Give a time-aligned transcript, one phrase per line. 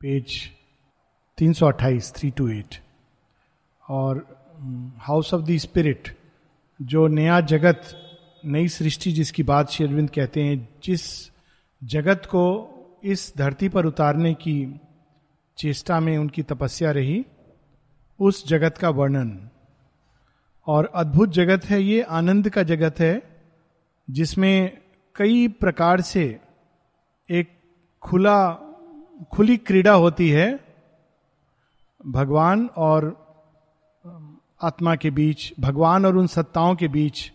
[0.00, 0.50] Page
[1.38, 2.74] तीन सौ अट्ठाईस थ्री टू एट
[3.88, 4.26] और
[4.98, 6.16] हाउस ऑफ़ द स्पिरिट
[6.82, 7.82] जो नया जगत,
[8.44, 11.30] नई सृष्टि जिसकी बात शेरविंद कहते हैं, जिस
[11.84, 12.44] जगत को
[13.04, 14.80] इस धरती पर उतारने की
[15.58, 17.26] चेष्टा में उनकी तपस्या रही,
[18.20, 19.48] उस जगत का वर्णन।
[20.66, 23.42] और अद्भुत जगत है ये, आनंद का जगत है,
[24.10, 24.78] जिसमें
[25.16, 26.40] कई प्रकार से
[27.30, 27.48] एक
[28.02, 28.63] खुला
[29.32, 30.60] खुली क्रीड़ा होती है
[32.06, 33.24] भगवान और
[34.62, 37.32] आत्मा के बीच, भगवान और उन सत्ताओं के बीच।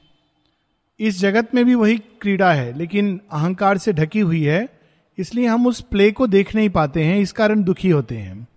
[1.00, 4.80] इस जगत में भी वही क्रीड़ा है, लेकिन अहंकार से ढकी हुई है,
[5.18, 8.48] इसलिए हम उस प्ले को देख नहीं पाते हैं, इस कारण दुखी होते हैं।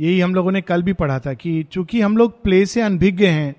[0.00, 3.26] यही हम लोगों ने कल भी पढ़ा था कि चूँकि हम लोग प्ले से अनभिज्ञ
[3.26, 3.56] हैं,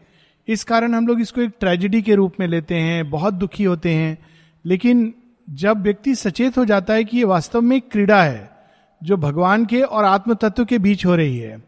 [0.48, 3.94] इस कारण हम लोग इसको एक ट्रेजिडी के रूप में लेते हैं, बहुत दुखी होते
[3.94, 4.18] हैं,
[4.66, 5.14] लेकिन
[5.50, 8.57] जब व्यक्ति सचेत हो जाता है कि ये वास्तव में क्रीड़ा है
[9.02, 11.62] जो भगवान के और आत्म तत्व के बीच हो रही है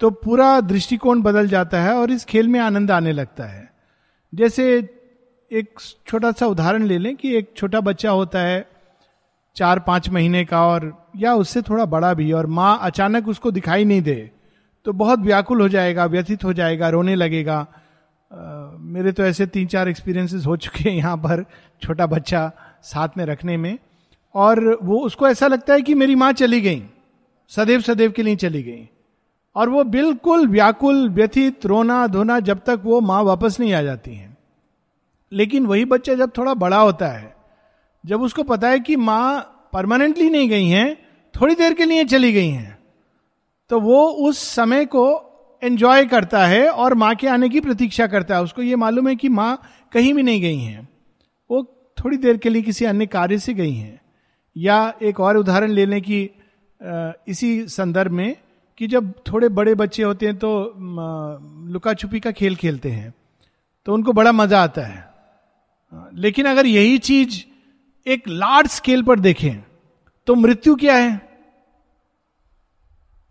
[0.00, 3.70] तो पूरा दृष्टिकोण बदल जाता है और इस खेल में आनंद आने लगता है।
[4.32, 4.76] जैसे
[5.50, 8.64] एक छोटा सा उदाहरण ले लें कि एक छोटा बच्चा होता है
[9.56, 13.84] चार पाँच महीने का और या उससे थोड़ा बड़ा भी और माँ अचानक उसको दिखाई
[13.84, 14.30] नहीं दे
[14.86, 18.36] तो बहुत व्याकुल हो जाएगा व्यथित हो जाएगा रोने लगेगा। आ,
[18.78, 21.44] मेरे तो ऐसे तीन चार एक्सपीरियंसेस हो चुके हैं यहाँ पर
[21.82, 22.50] छोटा बच्चा
[22.82, 23.78] साथ में रखने में।
[24.34, 26.82] और वो, उसको ऐसा लगता है कि मेरी माँ चली गई।
[27.48, 28.88] सदैव सदैव के लिए चली गई।
[29.56, 34.14] और वो बिल्कुल व्याकुल, व्यथित, रोना धोना जब तक वो माँ वापस नहीं आ जाती
[34.14, 34.36] हैं।
[35.32, 37.36] लेकिन वही बच्चा जब थोड़ा बड़ा होता है,
[38.06, 39.40] जब उसको पता है कि माँ
[39.72, 40.96] परमानेंटली नहीं गई हैं,
[41.34, 42.78] थोड़ी देर के लिए चली गई हैं
[43.70, 45.04] तो वो उस समय को
[45.62, 49.16] एंजॉय करता है और माँ के आने की प्रतीक्षा करता है। उसको ये मालूम है
[49.16, 49.60] कि माँ
[49.92, 50.88] कहीं भी नहीं गई हैं।
[51.50, 51.62] वो
[51.98, 54.01] थोड़ी देर के लिए किसी अन्य कार्य से गई हैं।
[54.56, 56.30] या एक और उदाहरण ले लें कि
[57.28, 58.36] इसी संदर्भ में
[58.78, 60.74] कि जब थोड़े बड़े बच्चे होते हैं तो
[61.68, 63.14] लुका छुपी का खेल खेलते हैं
[63.86, 65.10] तो उनको बड़ा मज़ा आता है।
[66.14, 67.40] लेकिन अगर यही चीज़
[68.06, 69.54] एक लार्ज स्केल पर देखें
[70.26, 71.20] तो मृत्यु क्या है?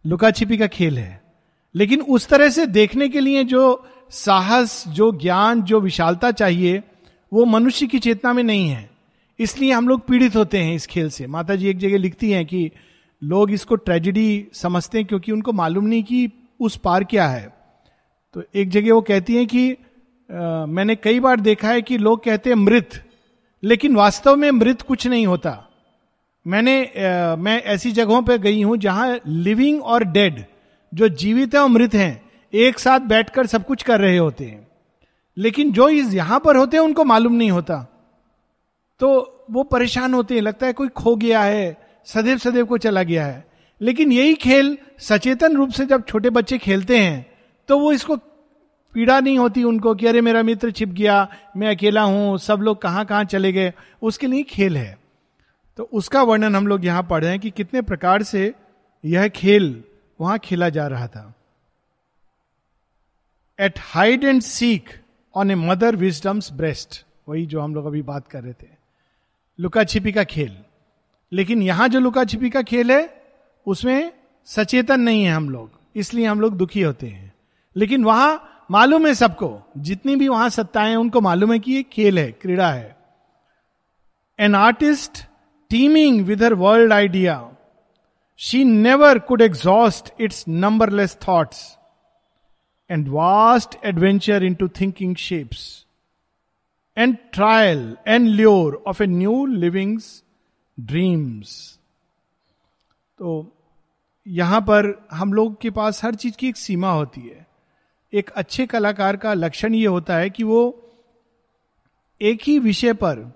[0.05, 1.21] लुका छिपी का खेल है।
[1.75, 6.83] लेकिन उस तरह से देखने के लिए जो साहस, जो ज्ञान, जो विशालता चाहिए,
[7.31, 8.90] वो मनुष्य की चेतना में नहीं है।
[9.41, 12.45] इसलिए हम लोग पीड़ित होते हैं इस खेल से। माता जी एक जगह लिखती हैं
[12.45, 12.69] कि
[13.21, 16.29] लोग इसको ट्रेजिडी समझते हैं क्योंकि उनको मालूम नहीं कि
[16.59, 17.47] उस पार क्या है।
[18.35, 19.71] तो एक जगह वो कहती हैं कि
[20.29, 23.03] आ, मैंने कई बार देखा है कि लोग कहते हैं मृत
[23.63, 25.51] लेकिन वास्तव में मृत कुछ नहीं होता।
[26.45, 30.43] मैंने आ, मैं ऐसी जगहों पर गई हूँ जहाँ लिविंग और डेड
[30.93, 32.21] जो जीवित है और मृत हैं
[32.53, 34.67] एक साथ बैठकर सब कुछ कर रहे होते हैं।
[35.37, 37.85] लेकिन जो इस यहाँ पर होते हैं उनको मालूम नहीं होता।
[39.01, 43.03] तो वो परेशान होते हैं, लगता है कोई खो गया है, सदैव सदैव को चला
[43.03, 43.45] गया है।
[43.81, 47.25] लेकिन यही खेल सचेतन रूप से जब छोटे बच्चे खेलते हैं
[47.69, 48.15] तो वो इसको
[48.95, 52.81] पीड़ा नहीं होती उनको कि अरे मेरा मित्र छिप गया, मैं अकेला हूँ, सब लोग
[52.81, 54.97] कहाँ कहाँ चले गए, उसके लिए खेल है।
[55.79, 58.53] तो उसका वर्णन हम लोग यहाँ पढ़ रहे हैं कि कितने प्रकार से
[59.03, 59.83] यह खेल
[60.19, 61.33] वहाँ खेला जा रहा था।
[63.59, 64.89] At hide and seek
[65.35, 68.80] on a mother wisdom's breast वही जो हम लोग अभी बात कर रहे थे।
[69.61, 70.57] लुका छिपी का खेल।
[71.31, 73.23] लेकिन यहाँ जो लुका छिपी का खेल है,
[73.67, 74.11] उसमें
[74.45, 77.33] सचेतन नहीं है हम लोग, इसलिए हम लोग दुखी होते हैं।
[77.75, 82.19] लेकिन वहाँ मालूम है सबको, जितनी भी वहाँ सत्ताएँ उनको मालूम है कि ये खेल
[82.19, 82.97] है, क्रीड़ा है।
[84.39, 85.23] An artist
[85.71, 87.51] teeming with her world idea
[88.39, 91.77] she never could exhaust its numberless thoughts
[92.89, 95.85] and vast adventure into thinking shapes
[97.01, 100.23] and trial and lure of a new living's
[100.79, 101.79] dreams
[103.19, 103.57] तो
[104.27, 107.45] यहाँ पर हम लोग के पास हर चीज़ की एक सीमा होती है।
[108.13, 110.61] एक अच्छे कलाकार का लक्षण ये होता है कि वो
[112.21, 113.33] एक ही विषय पर,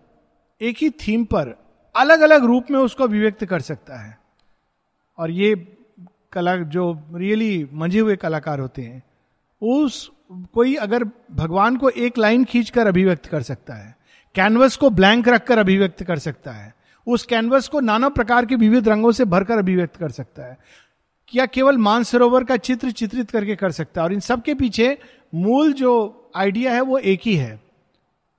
[0.61, 1.55] एक ही थीम पर
[1.95, 4.17] अलग अलग रूप में उसको अभिव्यक्त कर सकता है।
[5.17, 5.55] और ये
[6.33, 9.03] कला, जो रियली मंझे हुए कलाकार होते हैं,
[9.61, 13.95] उस कोई अगर भगवान को एक लाइन खींचकर अभिव्यक्त कर सकता है
[14.35, 16.73] कैनवस को ब्लैंक रखकर अभिव्यक्त कर सकता है,
[17.07, 20.57] उस कैनवस को नाना प्रकार के विविध रंगों से भरकर अभिव्यक्त कर सकता है
[21.27, 24.97] क्या केवल मानसरोवर का चित्र चित्रित करके कर सकता है, और इन सब के पीछे
[25.35, 27.59] मूल जो आइडिया है वो एक ही है।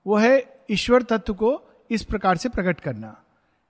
[0.06, 1.60] वो है ईश्वर तत्व को
[1.90, 3.16] इस प्रकार से प्रकट करना।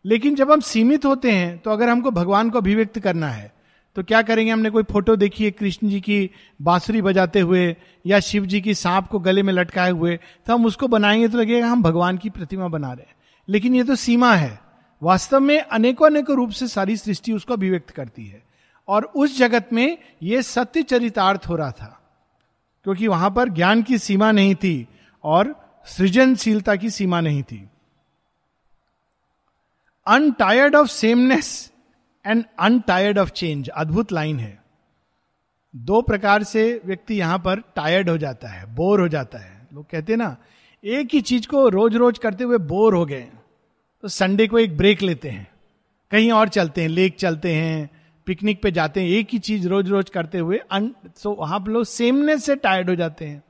[0.04, 3.52] लेकिन जब हम सीमित होते हैं तो अगर हमको भगवान को अभिव्यक्त करना है
[3.96, 4.52] तो क्या करेंगे?
[4.52, 6.30] हमने कोई फ़ोटो देखी है कृष्ण जी की
[6.62, 7.76] बांसुरी बजाते हुए
[8.06, 10.18] या शिव जी की सांप को गले में लटकाए हुए?
[10.46, 13.16] तो हम उसको बनाएँगे तो लगेगा हम भगवान की प्रतिमा बना रहे हैं।
[13.48, 14.60] लेकिन ये तो सीमा है।
[15.02, 18.42] वास्तव में अनेकों अनेकों रूप से सारी सृष्टि उसको अभिव्यक्त करती है।
[18.88, 22.02] और उस जगत में यह सत्य चरितार्थ हो रहा था।
[22.84, 24.88] क्योंकि वहाँ पर ज्ञान की सीमा नहीं थी
[25.24, 27.68] और सृजनशीलता की सीमा नहीं थी।
[30.06, 31.72] Untired of sameness
[32.26, 34.58] and untired of change अद्भुत लाइन है।
[35.74, 39.84] दो प्रकार से व्यक्ति यहाँ पर टायर्ड हो जाता है बोर हो जाता है। लोग
[39.90, 40.36] कहते हैं ना,
[40.84, 43.26] एक ही चीज़ को रोज रोज करते हुए बोर हो गए
[44.04, 45.46] तो संडे को एक ब्रेक लेते हैं।
[46.12, 47.90] कहीं और चलते हैं लेक चलते हैं
[48.26, 51.84] पिकनिक पे जाते हैं, एक ही चीज़ रोज रोज करते हुए सो वहाँ पर लोग
[51.84, 53.42] सेमनेस से टायर्ड हो जाते हैं।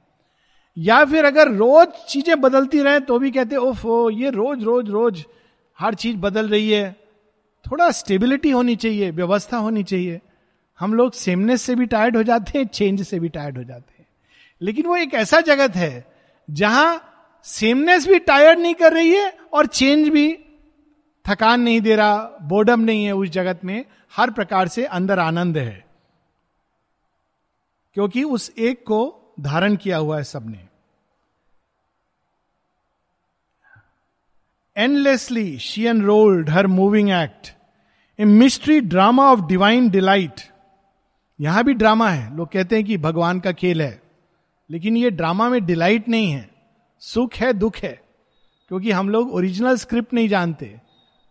[0.76, 3.82] या फिर अगर रोज चीज़ें बदलती रहे तो भी कहते ओफ,
[4.12, 5.24] ये रोज रोज रोज
[5.78, 6.94] हर चीज़ बदल रही है।
[7.70, 10.20] थोड़ा स्टेबिलिटी होनी चाहिए, व्यवस्था होनी चाहिए।
[10.78, 13.94] हम लोग सेमनेस से भी टायर्ड हो जाते हैं चेंज से भी टायर्ड हो जाते
[13.98, 14.06] हैं।
[14.62, 16.16] लेकिन वो एक ऐसा जगत है,
[16.50, 17.12] जहाँ
[17.44, 20.38] सेमनेस भी टायर्ड नहीं कर रही है और चेंज भी
[21.28, 23.84] थकान नहीं दे रहा बोर्डम नहीं है उस जगत में।
[24.16, 25.86] हर प्रकार से अंदर आनंद है।
[27.94, 30.66] क्योंकि उस एक को धारण किया हुआ है सबने।
[34.76, 37.55] Endlessly she enrolled her moving act
[38.20, 40.34] a mystery drama of divine delight
[41.40, 44.02] यहाँ भी ड्रामा है। लोग कहते हैं कि भगवान का खेल है।
[44.70, 46.50] लेकिन ये ड्रामा में डिलाइट नहीं है।
[46.98, 48.02] सुख है, दुख है।
[48.68, 50.80] क्योंकि हम लोग ओरिजिनल स्क्रिप्ट नहीं जानते।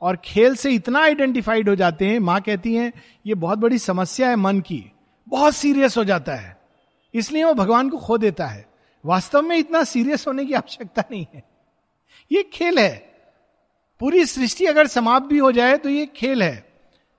[0.01, 2.93] और खेल से इतना आइडेंटिफाइड हो जाते हैं। माँ कहती हैं,
[3.25, 4.91] ये बहुत बड़ी समस्या है मन की।
[5.27, 6.61] बहुत सीरियस हो जाता है।
[7.13, 8.69] इसलिए वो भगवान को खो देता है।
[9.05, 11.43] वास्तव में इतना सीरियस होने की आवश्यकता नहीं है।
[12.31, 13.15] ये खेल है।
[13.99, 16.64] पूरी सृष्टि अगर समाप्त भी हो जाए तो ये खेल है।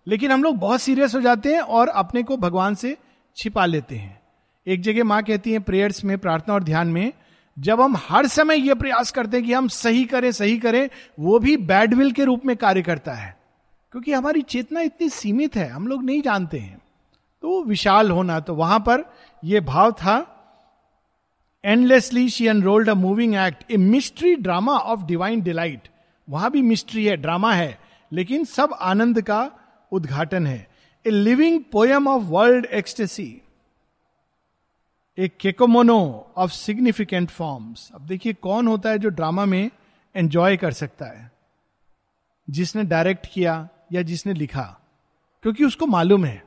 [0.07, 2.97] लेकिन हम लोग बहुत सीरियस हो जाते हैं और अपने को भगवान से
[3.37, 4.21] छिपा लेते हैं।
[4.67, 7.13] एक जगह माँ कहती है, प्रेयर्स में, प्रार्थना और ध्यान में,
[7.57, 10.89] जब हम हर समय यह प्रयास करते हैं कि हम सही करें सही करें,
[11.21, 13.37] वो भी बैडविल के रूप में कार्य करता है।
[13.93, 16.79] क्योंकि हमारी चेतना इतनी सीमित है, हम लोग नहीं जानते हैं।
[17.43, 19.05] तो विशाल होना तो वहाँ पर
[19.45, 20.17] यह भाव था
[21.65, 25.89] endlessly she enrolled a moving act a mystery drama of divine delight
[26.29, 27.79] वहाँ भी मिस्ट्री है ड्रामा है,
[28.13, 29.51] लेकिन सब आनंद का
[29.93, 30.69] उद्घाटन है।
[31.07, 33.43] A living poem of world ecstasy
[35.19, 39.71] a kakemono of significant forms अब देखिए कौन होता है जो ड्रामा में
[40.17, 41.33] एंजॉय कर सकता है?
[42.51, 44.81] जिसने डायरेक्ट किया या जिसने लिखा?
[45.43, 46.45] क्योंकि उसको मालूम है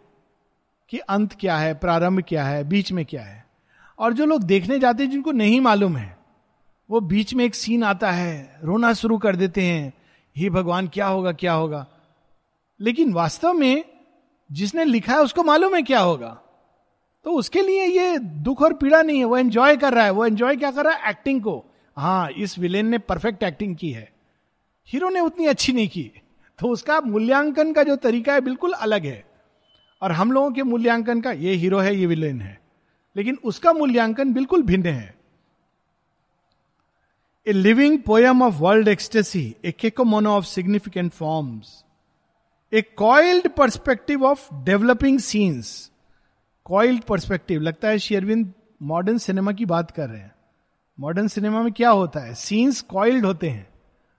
[0.89, 3.45] कि अंत क्या है, प्रारंभ क्या है, बीच में क्या है।
[3.99, 6.17] और जो लोग देखने जाते हैं जिनको नहीं मालूम है,
[6.89, 9.93] वो बीच में एक सीन आता है, रोना शुरू कर देते हैं,
[10.37, 11.87] हे भगवान, क्या होगा क्या होगा?
[12.81, 13.85] लेकिन वास्तव में
[14.51, 16.41] जिसने लिखा है उसको मालूम है क्या होगा?
[17.23, 20.25] तो उसके लिए ये दुख और पीड़ा नहीं है, वो एंजॉय कर रहा है, वो
[20.25, 21.09] एंजॉय क्या कर रहा है?
[21.09, 21.65] एक्टिंग को।
[21.97, 24.13] हाँ इस विलेन ने परफेक्ट एक्टिंग की है।
[24.87, 26.11] हीरो ने उतनी अच्छी नहीं की।
[26.59, 29.25] तो उसका मूल्यांकन का जो तरीका है बिल्कुल अलग है।
[30.01, 32.61] और हम लोगों के मूल्यांकन का, ये हीरो है, ये विलेन है।
[33.17, 35.15] लेकिन उसका मूल्यांकन बिल्कुल भिन्न है।
[37.47, 41.83] A living poem of world ecstasy a kakemono of significant forms
[42.73, 45.91] a coiled perspective of developing scenes
[46.65, 50.35] coiled perspective लगता है शेयरविंद मॉडर्न सिनेमा की बात कर रहे हैं।
[50.99, 52.33] मॉडर्न सिनेमा में क्या होता है?
[52.33, 53.69] सीन्स कॉइल्ड होते हैं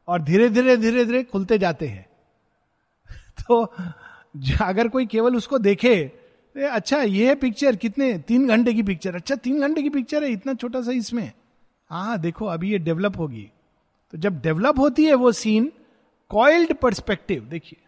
[0.09, 2.07] और धीरे धीरे धीरे धीरे खुलते जाते हैं।
[3.41, 3.63] तो
[4.65, 8.19] अगर कोई केवल उसको देखे तो अच्छा ये है पिक्चर कितने?
[8.19, 11.33] तीन घंटे की पिक्चर अच्छा तीन घंटे की पिक्चर है, इतना छोटा सा इसमें।
[11.91, 13.51] हाँ देखो, अभी ये डेवलप होगी।
[14.13, 15.73] तो जब डेवलप होती है वो सीन
[16.29, 17.87] कॉइल्ड परस्पेक्टिव देखिए।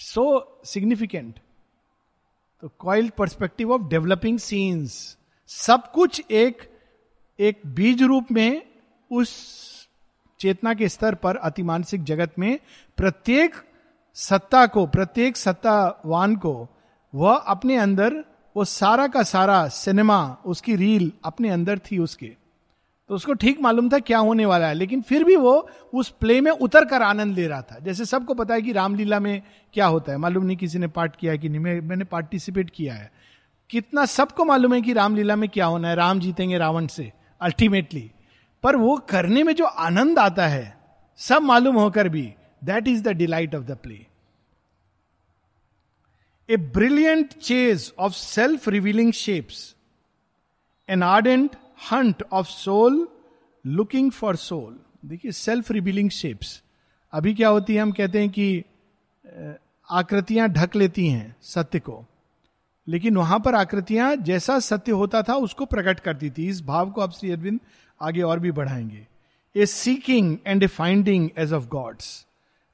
[0.00, 1.40] सो सिग्निफिकेंट
[2.60, 5.16] तो coiled perspective of developing scenes
[5.48, 6.70] सब कुछ एक
[7.40, 8.62] एक बीज रूप में
[9.12, 9.30] उस
[10.40, 12.58] चेतना के स्तर पर अतिमानसिक जगत में
[12.96, 13.54] प्रत्येक
[14.14, 16.68] सत्ता को, प्रत्येक सत्तावान को,
[17.14, 18.24] वह अपने अंदर,
[18.56, 22.36] वो सारा का सारा सिनेमा, उसकी रील अपने अंदर थी उसके।
[23.10, 26.40] तो उसको ठीक मालूम था क्या होने वाला है। लेकिन फिर भी वो उस प्ले
[26.40, 29.42] में उतर कर आनंद ले रहा था। जैसे सबको पता है कि रामलीला में
[29.74, 32.70] क्या होता है। मालूम नहीं किसी ने पार्ट किया है कि नहीं। मैं, मैंने पार्टिसिपेट
[32.70, 33.12] किया है।
[33.70, 38.10] कितना सबको मालूम है कि रामलीला में क्या होना है। राम जीतेंगे रावण से अल्टीमेटली
[38.62, 40.78] पर वो करने में जो आनंद आता है
[41.18, 44.06] सब मालूम होकर भी that is the delight of the play
[46.50, 49.74] a brilliant chase of self revealing shapes
[50.88, 51.56] an ardent
[51.92, 53.08] hunt of soul
[53.66, 56.62] looking for soul देखिए सेल्फ रिबिलिंग शेप्स
[57.12, 58.64] अभी क्या होती है, हम कहते हैं कि
[59.90, 62.04] आकृतियाँ ढक लेती हैं सत्य को।
[62.88, 67.00] लेकिन वहाँ पर आकृतियाँ जैसा सत्य होता था, उसको प्रकट करती थी। इस भाव को
[67.00, 67.60] अब श्री अरविंद
[68.00, 69.06] आगे और भी बढ़ाएँगे।
[69.56, 72.26] A seeking and a finding as of gods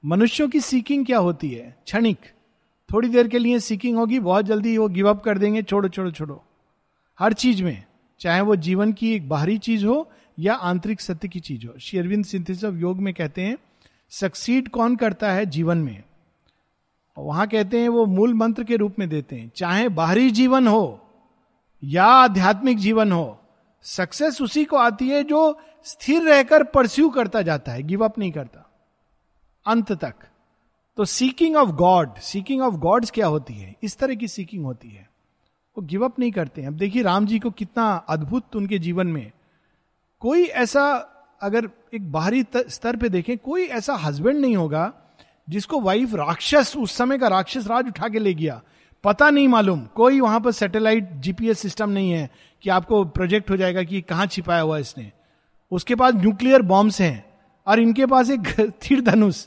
[0.05, 1.77] मनुष्यों की सीकिंग क्या होती है?
[1.85, 2.19] क्षणिक।
[2.91, 6.11] थोड़ी देर के लिए सीकिंग होगी, बहुत जल्दी वो गिव अप कर देंगे। छोड़ो छोड़ो
[6.11, 6.43] छोड़ो।
[7.19, 7.85] हर चीज़ में।
[8.21, 12.25] चाहे वो जीवन की एक बाहरी चीज़ हो या आंतरिक सत्य की चीज़ हो। शेरविंद
[12.25, 13.59] सिंथिस ऑफ़ योग में कहते हैं
[14.11, 16.03] सक्सीड कौन करता है जीवन में?
[17.19, 21.09] वहाँ कहते हैं, वो मूल मंत्र के रूप में देते हैं। चाहे बाहरी जीवन हो
[21.85, 23.41] या आध्यात्मिक जीवन हो
[23.83, 28.33] सक्सेस उसी को आती है जो स्थिर रहकर परस्यू करता जाता है गिव अप नहीं
[28.33, 28.71] करता।
[29.67, 30.15] अंत तक।
[30.97, 33.77] तो seeking of god seeking of gods क्या होती है?
[33.83, 35.11] इस तरह की सीकिंग होती है।
[35.79, 39.07] वो गिव अप नहीं करते हैं। अब देखिए, राम जी को कितना अद्भुत उनके जीवन
[39.07, 39.33] में।
[40.21, 40.85] कोई ऐसा,
[41.43, 44.93] अगर एक बाहरी स्तर पे देखें, कोई ऐसा हस्बैंड नहीं होगा,
[45.51, 48.63] जिसको वाइफ राक्षस, उस समय का राक्षस राज उठा के ले गया।
[49.05, 52.31] पता नहीं मालूम, कोई वहाँ पर सैटेलाइट जीपीएस सिस्टम नहीं है
[52.63, 55.13] कि आपको प्रोजेक्ट हो जाएगा कि कहाँ छिपाया हुआ इसने।
[55.73, 57.25] उसके पास न्यूक्लियर बॉम्ब्स हैं,
[57.67, 59.47] और इनके पास एक तीर धनुष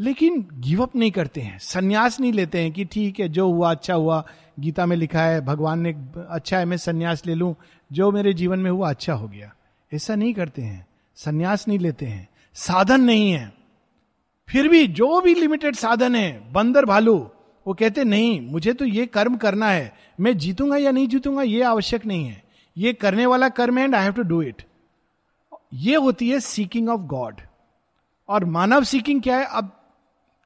[0.00, 3.70] लेकिन गिव अप नहीं करते हैं, संन्यास नहीं लेते हैं कि ठीक है, जो हुआ
[3.70, 4.24] अच्छा हुआ
[4.60, 5.92] गीता में लिखा है, भगवान ने
[6.28, 7.56] अच्छा है, मैं संन्यास ले लूँ।
[7.92, 9.54] जो मेरे जीवन में हुआ अच्छा हो गया।
[9.92, 13.52] ऐसा नहीं करते हैं। संन्यास नहीं लेते हैं। साधन नहीं है।
[14.48, 17.30] फिर भी जो भी लिमिटेड साधन है, बंदर भालू,
[17.66, 21.62] वो कहते, नहीं, मुझे तो ये कर्म करना है। मैं जीतूँगा या नहीं जीतूँगा, ये
[21.62, 22.44] आवश्यक नहीं है।
[22.76, 24.62] ये करने वाला कर्म है and I have to do it
[25.74, 27.40] ये होती है सीकिंग ऑफ़ गॉड
[28.28, 29.44] और मानव सीकिंग क्या है?
[29.44, 29.80] अब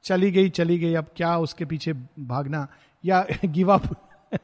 [0.03, 2.67] चली गई चली गई, अब क्या उसके पीछे भागना?
[3.05, 4.11] या गिव अप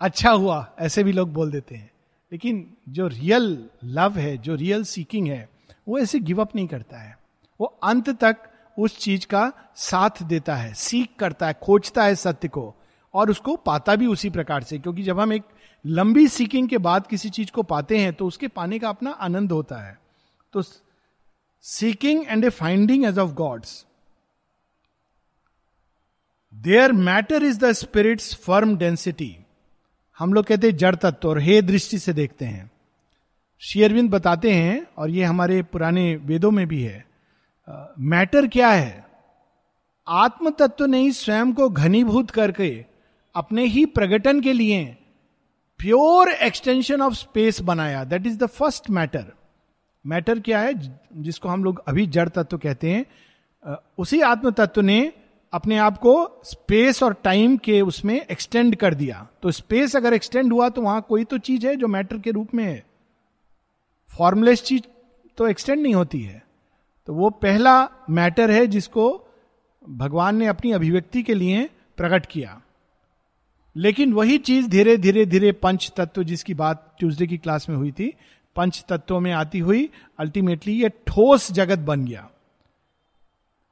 [0.00, 1.90] अच्छा हुआ, ऐसे भी लोग बोल देते हैं।
[2.32, 5.48] लेकिन जो रियल लव है, जो रियल सीकिंग है,
[5.88, 7.18] वो ऐसे गिव अप नहीं करता है।
[7.60, 8.36] वो अंत तक
[8.78, 12.74] उस चीज़ का साथ देता है सीख करता है, खोजता है सत्य को।
[13.14, 15.42] और उसको पाता भी उसी प्रकार से, क्योंकि जब हम एक
[15.86, 19.52] लंबी सीकिंग के बाद किसी चीज़ को पाते हैं तो उसके पाने का अपना आनंद
[19.52, 19.98] होता है।
[20.52, 20.62] तो
[21.62, 23.86] seeking and a finding as of gods
[26.54, 29.36] there matter is the spirit's firm density
[30.18, 32.70] हम लोग कहते हैं जड़ तत्व और हे दृष्टि से देखते हैं।
[33.58, 37.04] शेयरविंद बताते हैं और ये हमारे पुराने वेदों में भी है
[37.98, 39.06] मैटर uh, क्या है?
[40.08, 42.84] आत्म तत्व ने ही स्वयं को घनीभूत करके
[43.34, 44.84] अपने ही प्रगटन के लिए
[45.78, 49.32] प्योर एक्सटेंशन ऑफ़ स्पेस बनाया। That is the first matter
[50.06, 50.72] matter क्या है?
[51.22, 53.06] जिसको हम लोग अभी जड़ तत्व कहते हैं
[53.98, 55.12] उसी आत्म तत्व ने
[55.52, 60.52] अपने आप को स्पेस और टाइम के उसमें एक्सटेंड कर दिया। तो स्पेस अगर एक्सटेंड
[60.52, 62.86] हुआ तो वहाँ कोई तो चीज़ है जो मैटर के रूप में है।
[64.18, 64.82] फॉर्मलेस चीज़
[65.36, 66.46] तो एक्सटेंड नहीं होती है।
[67.06, 69.26] तो वो पहला मैटर है जिसको
[69.88, 72.62] भगवान ने अपनी अभिव्यक्ति के लिए प्रकट किया।
[73.76, 77.92] लेकिन वही चीज़ धीरे धीरे धीरे पंच तत्व जिसकी बात ट्यूसडे की क्लास में हुई
[77.92, 78.12] थी,
[78.56, 82.30] पंच तत्वों में आती हुई अल्टीमेटली ये ठोस जगत बन गया।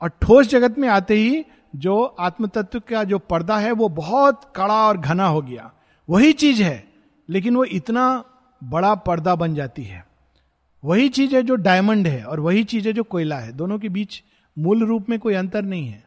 [0.00, 1.44] और ठोस जगत में आते ही
[1.76, 5.72] जो आत्म तत्व का जो पर्दा है, वो बहुत कड़ा और घना हो गया।
[6.08, 6.88] वही चीज़ है,
[7.28, 8.24] लेकिन वो इतना
[8.64, 10.06] बड़ा पर्दा बन जाती है।
[10.84, 13.88] वही चीज़ है जो डायमंड है और वही चीज़ है जो कोयला है। दोनों के
[13.88, 14.22] बीच
[14.58, 16.04] मूल रूप में कोई अंतर नहीं है।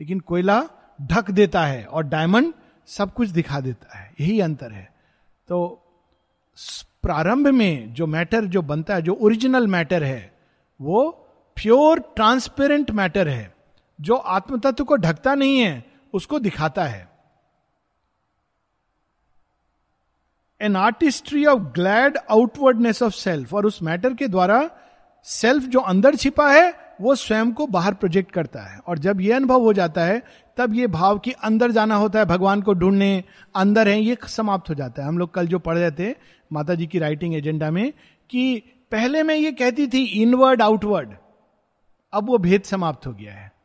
[0.00, 0.68] लेकिन कोयला
[1.02, 2.54] ढक देता है और डायमंड
[2.86, 4.92] सब कुछ दिखा देता है। यही अंतर है।
[5.48, 5.82] तो
[7.02, 10.38] प्रारंभ में जो मैटर जो बनता है, जो ओरिजिनल मैटर है,
[10.80, 11.10] वो
[11.56, 13.55] प्योर ट्रांसपेरेंट मैटर है।
[14.00, 15.84] जो आत्म तत्व को ढकता नहीं है,
[16.14, 17.08] उसको दिखाता है।
[20.60, 24.70] An artistry of glad outwardness of self और उस मैटर के द्वारा
[25.24, 29.32] सेल्फ जो अंदर छिपा है, वो स्वयं को बाहर प्रोजेक्ट करता है। और जब ये
[29.32, 30.22] अनुभव हो जाता है,
[30.56, 33.24] तब ये भाव कि अंदर जाना होता है, भगवान को ढूँढने,
[33.56, 36.14] अंदर है, ये समाप्त हो जाता है। हम लोग कल जो पढ़ रहे थे
[36.52, 37.92] माता जी की राइटिंग एजेंडा में,
[38.30, 38.62] कि
[38.92, 41.16] पहले मैं ये कहती थी इनवर्ड आउटवर्ड
[42.12, 43.55] अब वो भेद समाप्त हो गया है।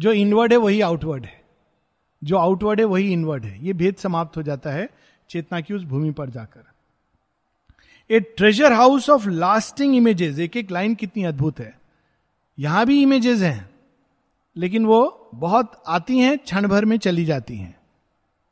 [0.00, 1.44] जो इनवर्ड है वही आउटवर्ड है।
[2.24, 4.88] जो आउटवर्ड है वही इनवर्ड है। ये भेद समाप्त हो जाता है
[5.30, 6.64] चेतना की उस भूमि पर जाकर।
[8.10, 10.38] A treasure house of lasting images.
[10.38, 11.80] एक एक लाइन कितनी अद्भुत है।
[12.58, 13.70] यहाँ भी इमेजेस हैं,
[14.56, 17.80] लेकिन वो बहुत आती हैं, क्षण भर में चली जाती हैं।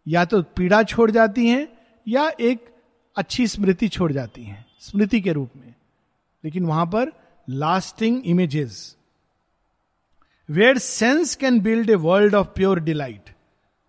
[0.08, 1.68] या तो पीड़ा छोड़ जाती हैं,
[2.08, 2.68] या एक
[3.16, 5.74] अच्छी स्मृति छोड़ जाती हैं, स्मृति के रूप में।
[6.44, 7.12] लेकिन वहाँ पर
[7.50, 8.97] lasting images
[10.50, 13.30] where sense can build a world of pure delight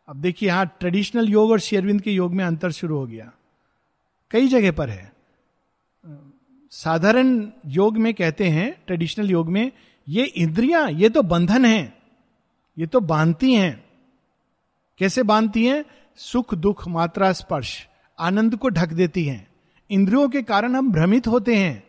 [0.07, 3.31] अब देखिए यहाँ ट्रेडिशनल योग और शेयरविंद के योग में अंतर शुरू हो गया।
[4.31, 5.13] कई जगह पर है।
[6.71, 9.71] साधारण योग में कहते हैं ट्रेडिशनल योग में,
[10.07, 11.97] ये इंद्रियाँ, ये तो बंधन है,
[12.77, 13.83] ये तो बांधती हैं।
[14.97, 15.85] कैसे बांधती हैं?
[16.15, 17.87] सुख, दुख, मात्रा, स्पर्श,
[18.19, 19.47] आनंद को ढक देती हैं।
[19.89, 21.83] इंद्रियों के कारण हम भ्रमित होते हैं।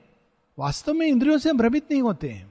[0.59, 2.50] वास्तव में इंद्रियों से हम भ्रमित नहीं होते हैं।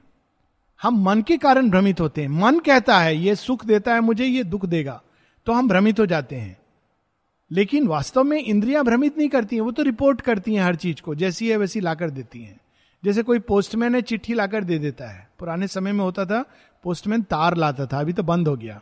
[0.82, 4.24] हम मन के कारण भ्रमित होते हैं। मन कहता है, ये सुख देता है मुझे,
[4.24, 5.02] ये दुख देगा।
[5.46, 6.58] तो हम भ्रमित हो जाते हैं।
[7.52, 11.02] लेकिन वास्तव में इंद्रियाँ भ्रमित नहीं करती हैं, वो तो रिपोर्ट करती हैं हर चीज़
[11.02, 12.60] को, जैसी है वैसी लाकर देती हैं।
[13.04, 16.44] जैसे कोई पोस्टमैन है, चिट्ठी लाकर दे देता है। पुराने समय में होता था
[16.82, 18.80] पोस्टमैन तार लाता था, अभी तो बंद हो गया।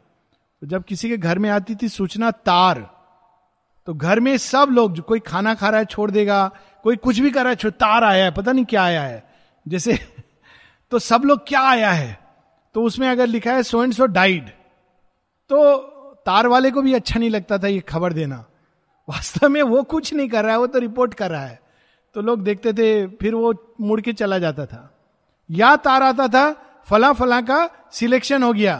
[0.60, 2.90] तो जब किसी के घर में आती थी सूचना तार
[3.86, 6.50] तो घर में सब लोग, जो कोई खाना खा रहा है छोड़ देगा,
[6.82, 9.30] कोई कुछ भी कर रहा है तार आया है, पता नहीं क्या आया है।
[9.68, 9.98] जैसे
[10.92, 12.18] तो सब लोग क्या आया है?
[12.74, 14.48] तो उसमें अगर लिखा है सो एंड सो डाइड
[15.50, 15.76] तो
[16.26, 18.44] तार वाले को भी अच्छा नहीं लगता था ये खबर देना।
[19.08, 21.60] वास्तव में वो कुछ नहीं कर रहा है, वो तो रिपोर्ट कर रहा है।
[22.14, 24.90] तो लोग देखते थे, फिर वो मुड़ के चला जाता था।
[25.50, 26.52] या तार आता था,
[26.86, 28.76] फला फला का सिलेक्शन हो गया।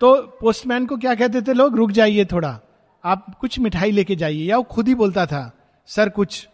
[0.00, 1.76] तो पोस्टमैन को क्या कहते थे लोग?
[1.76, 2.58] रुक जाइए थोड़ा,
[3.04, 5.50] आप कुछ मिठाई लेके जाइए। या वो खुद ही बोलता था,
[5.88, 6.48] सर, कुछ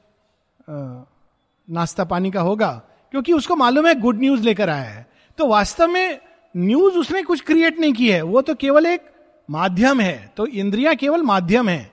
[0.68, 2.80] नाश्ता पानी का होगा?
[3.14, 5.06] क्योंकि उसको मालूम है गुड न्यूज़ लेकर आया है।
[5.38, 6.18] तो वास्तव में
[6.56, 9.00] न्यूज़ उसने कुछ क्रिएट नहीं की है। वो तो केवल एक
[9.50, 11.92] माध्यम है। तो इंद्रियाँ केवल माध्यम है।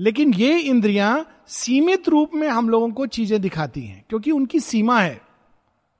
[0.00, 5.00] लेकिन ये इंद्रियाँ सीमित रूप में हम लोगों को चीज़ें दिखाती हैं, क्योंकि उनकी सीमा
[5.00, 5.20] है।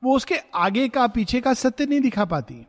[0.04, 2.66] वो उसके आगे का, पीछे का सत्य नहीं दिखा पाती।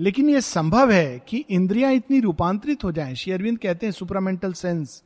[0.00, 5.02] लेकिन यह संभव है कि इंद्रियाँ इतनी रूपांतरित हो जाएँ। शेयरविंद कहते हैं, सुपरामेंटल सेंस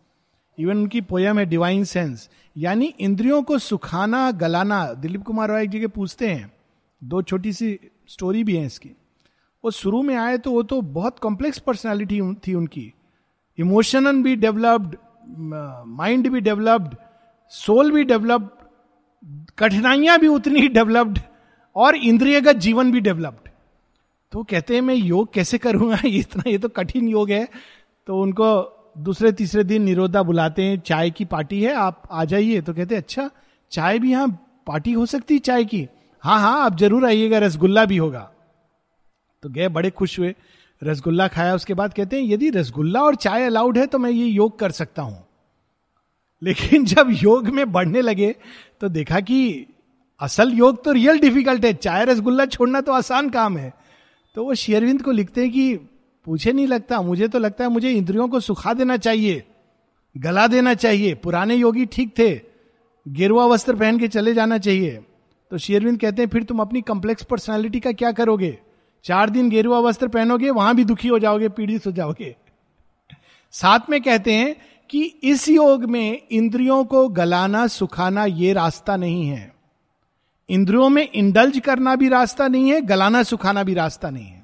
[0.59, 5.80] इवन उनकी पोयम है डिवाइन सेंस यानी इंद्रियों को सुखाना, गलाना, दिलीप कुमार रॉय जी
[5.80, 6.52] के पूछते हैं।
[7.04, 7.78] दो छोटी सी
[8.09, 8.90] स्टोरी भी है इसकी।
[9.64, 12.92] वो शुरू में आए तो वो तो बहुत कॉम्प्लेक्स पर्सनैलिटी थी उनकी।
[13.59, 14.97] इमोशनल भी डेवलप्ड
[15.87, 16.97] माइंड भी डेवलप्ड
[17.49, 18.49] सोल भी डेवलप्ड
[19.59, 21.19] कठिनाइयाँ भी उतनी डेवलप्ड
[21.76, 23.50] और इंद्रियगत जीवन भी डेवलप्ड
[24.33, 25.99] तो कहते हैं, मैं योग कैसे करूँगा?
[26.04, 27.49] इतना, ये तो कठिन योग है।
[28.07, 32.61] तो उनको दूसरे तीसरे दिन निरोधा बुलाते हैं, चाय की पार्टी है, आप आ जाइए।
[32.61, 33.30] तो कहते अच्छा
[33.73, 34.28] चाय भी यहाँ
[34.66, 35.87] पार्टी हो सकती है चाय की?
[36.25, 38.30] हाँ हाँ आप ज़रूर आइएगा, रसगुल्ला भी होगा।
[39.42, 40.35] तो गए, बड़े खुश हुए,
[40.82, 44.26] रसगुल्ला खाया। उसके बाद कहते हैं, यदि रसगुल्ला और चाय अलाउड है तो मैं ये
[44.26, 45.25] योग कर सकता हूँ।
[46.42, 48.35] लेकिन जब योग में बढ़ने लगे
[48.81, 49.66] तो देखा कि
[50.20, 53.72] असल योग तो रियल डिफ़िकल्ट है। चाय, रसगुल्ला छोड़ना तो आसान काम है।
[54.37, 55.79] तो वो शेयरविंद को लिखते हैं कि
[56.31, 59.43] पूछे नहीं लगता, मुझे तो लगता है मुझे इंद्रियों को सुखा देना चाहिए,
[60.16, 62.40] गला देना चाहिए। पुराने योगी ठीक थे,
[63.07, 65.01] गेरुआ वस्त्र पहन के चले जाना चाहिए।
[65.51, 68.59] तो शेरविंद कहते हैं, फिर तुम अपनी कॉम्प्लेक्स पर्सनालिटी का क्या करोगे?
[69.05, 72.35] चार दिन गेरुआ वस्त्र पहनोगे, वहाँ भी दुखी हो जाओगे, पीड़ित हो जाओगे।
[73.55, 74.57] साथ में कहते हैं
[74.90, 79.53] कि इस योग में इंद्रियों को गलाना, सुखाना ये रास्ता नहीं है।
[80.49, 84.39] इंद्रियों में इंडल्ज करना भी रास्ता नहीं है, गलाना, सुखाना भी रास्ता नहीं है।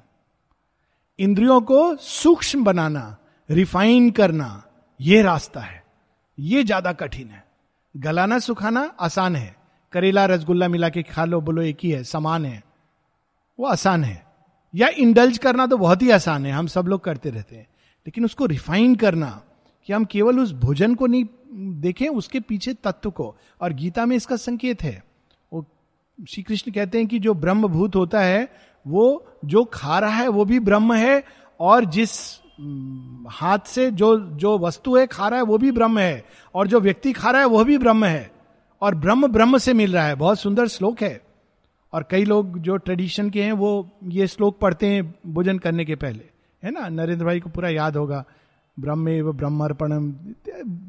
[1.19, 3.17] इंद्रियों को सूक्ष्म बनाना,
[3.49, 4.63] रिफाइन करना
[5.01, 5.83] यह रास्ता है।
[6.39, 7.45] यह ज़्यादा कठिन है।
[7.97, 9.55] गलाना, सुखाना आसान है।
[9.93, 12.63] करेला, रसगुल्ला मिला के खा लो, बोलो एक ही है, समान है।
[13.59, 14.25] वो आसान है।
[14.75, 17.67] या इंडल्ज करना तो बहुत ही आसान है, हम सब लोग करते रहते हैं।
[18.05, 19.41] लेकिन उसको रिफाइन करना
[19.85, 21.25] कि हम केवल उस भोजन को नहीं,
[21.81, 25.03] देखें उसके पीछे तत्व को। और गीता में इसका संकेत है।
[25.53, 25.65] वो
[26.29, 30.27] श्री कृष्ण कहते हैं कि जो ब्रह्म भूत होता है वो जो खा रहा है,
[30.27, 31.23] वो भी ब्रह्म है,
[31.59, 32.39] और जिस
[33.29, 36.79] हाथ से जो जो वस्तु है खा रहा है, वो भी ब्रह्म है, और जो
[36.79, 38.31] व्यक्ति खा रहा है, वो भी ब्रह्म है,
[38.81, 41.21] और ब्रह्म ब्रह्म से मिल रहा है। बहुत सुंदर श्लोक है।
[41.93, 45.95] और कई लोग जो ट्रेडिशन के हैं, वो ये श्लोक पढ़ते हैं भोजन करने के
[45.95, 46.23] पहले,
[46.63, 46.89] है ना?
[46.89, 48.25] नरेंद्र भाई को पूरा याद होगा
[48.79, 50.13] ब्रह्म ब्रह्मर्पणम,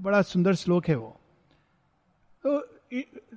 [0.03, 1.17] बड़ा सुंदर श्लोक है वो।
[2.47, 2.67] तो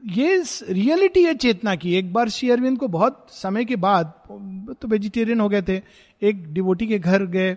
[0.02, 4.14] ये रियलिटी है चेतना की। एक बार श्री अरविंद को बहुत समय के बाद
[4.82, 5.82] तो वेजिटेरियन हो गए थे,
[6.22, 7.54] एक डिवोटी के घर गए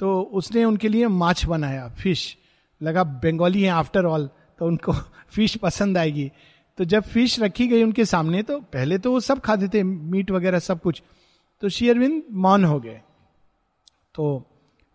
[0.00, 2.36] तो उसने उनके लिए माछ बनाया, फ़िश।
[2.80, 4.92] लगा, बंगाली है आफ्टर ऑल तो उनको
[5.34, 6.30] फ़िश पसंद आएगी।
[6.78, 10.30] तो जब फ़िश रखी गई उनके सामने तो पहले तो वो सब खाते थे, मीट
[10.30, 11.02] वगैरह सब कुछ।
[11.62, 13.00] तो श्री अरविंद मौन हो गए।
[14.14, 14.44] तो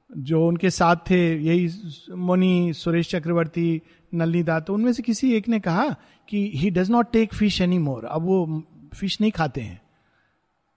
[0.10, 1.70] जो उनके साथ थे, यही
[2.16, 3.82] मुनि सुरेश चक्रवर्ती,
[4.14, 5.96] नलनी दात तो उनमें से किसी एक ने कहा
[6.30, 8.64] कि he does not take fish any more अब वो
[8.96, 9.82] फ़िश नहीं खाते हैं।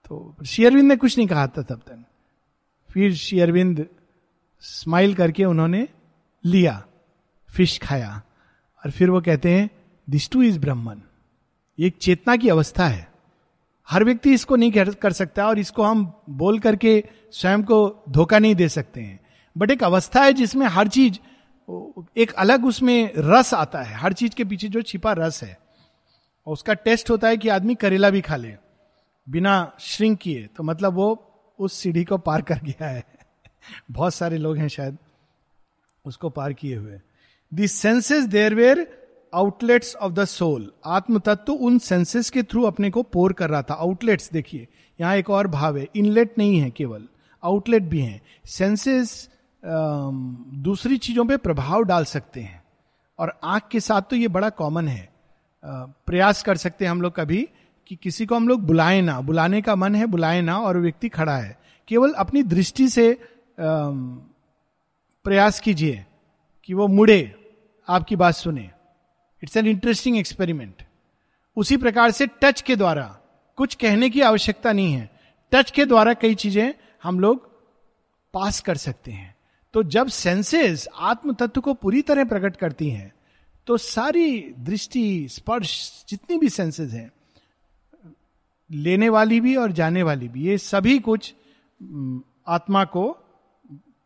[0.09, 2.03] तो शेयरविंद ने कुछ नहीं कहा था तब तक।
[2.89, 3.85] फिर शेयरविंद
[4.63, 5.87] स्माइल करके उन्होंने
[6.45, 6.85] लिया
[7.49, 8.21] फ़िश खाया।
[8.85, 9.69] और फिर वो कहते हैं
[10.09, 11.01] दिस टू इज़ ब्रह्मन
[11.79, 13.07] एक चेतना की अवस्था है।
[13.87, 18.55] हर व्यक्ति इसको नहीं कर सकता और इसको हम बोल करके स्वयं को धोखा नहीं
[18.55, 19.19] दे सकते हैं।
[19.57, 21.19] बट एक अवस्था है जिसमें हर चीज़
[22.17, 25.57] एक अलग उसमें रस आता है। हर चीज़ के पीछे जो छिपा रस है,
[26.47, 28.55] और उसका टेस्ट होता है कि आदमी करेला भी खा ले।
[29.29, 31.07] बिना श्रिंक किए तो मतलब वो
[31.59, 33.03] उस सीढ़ी को पार कर गया है।
[33.91, 34.97] बहुत सारे लोग हैं शायद,
[36.05, 36.99] उसको पार किए हुए।
[37.53, 38.87] The senses there were
[39.33, 43.61] outlets of the soul आत्म तत्व उन सेंसेस के थ्रू अपने को पोर कर रहा
[43.61, 44.67] था। आउटलेट्स देखिए,
[45.01, 47.07] यहाँ एक और भाव है। इनलेट नहीं है केवल
[47.43, 49.29] आउटलेट भी है। सेंसेस
[49.63, 52.63] दूसरी चीज़ों पे प्रभाव डाल सकते हैं।
[53.19, 55.09] और आँख के साथ तो ये बड़ा कॉमन है।
[55.63, 57.47] प्रयास कर सकते हैं हम लोग कभी
[57.87, 61.09] कि किसी को हम लोग बुलाए ना। बुलाने का मन है, बुलाए ना और व्यक्ति
[61.09, 63.17] खड़ा है। केवल अपनी दृष्टि से
[65.25, 66.05] प्रयास कीजिए
[66.63, 67.33] कि वो मुड़े,
[67.87, 68.69] आपकी बात सुने।
[69.43, 70.83] इट्स एन इंटरेस्टिंग एक्सपेरिमेंट
[71.57, 73.03] उसी प्रकार से टच के द्वारा,
[73.57, 75.09] कुछ कहने की आवश्यकता नहीं है।
[75.51, 77.49] टच के द्वारा कई चीज़ें हम लोग
[78.33, 79.35] पास कर सकते हैं।
[79.77, 83.11] तो जब सेंसेस आत्म तत्व को पूरी तरह प्रकट करती हैं
[83.67, 87.11] तो सारी दृष्टि, स्पर्श, जितनी भी सेंसेस हैं,
[88.69, 91.33] लेने वाली भी और जाने वाली भी, ये सभी कुछ
[92.47, 93.05] आत्मा को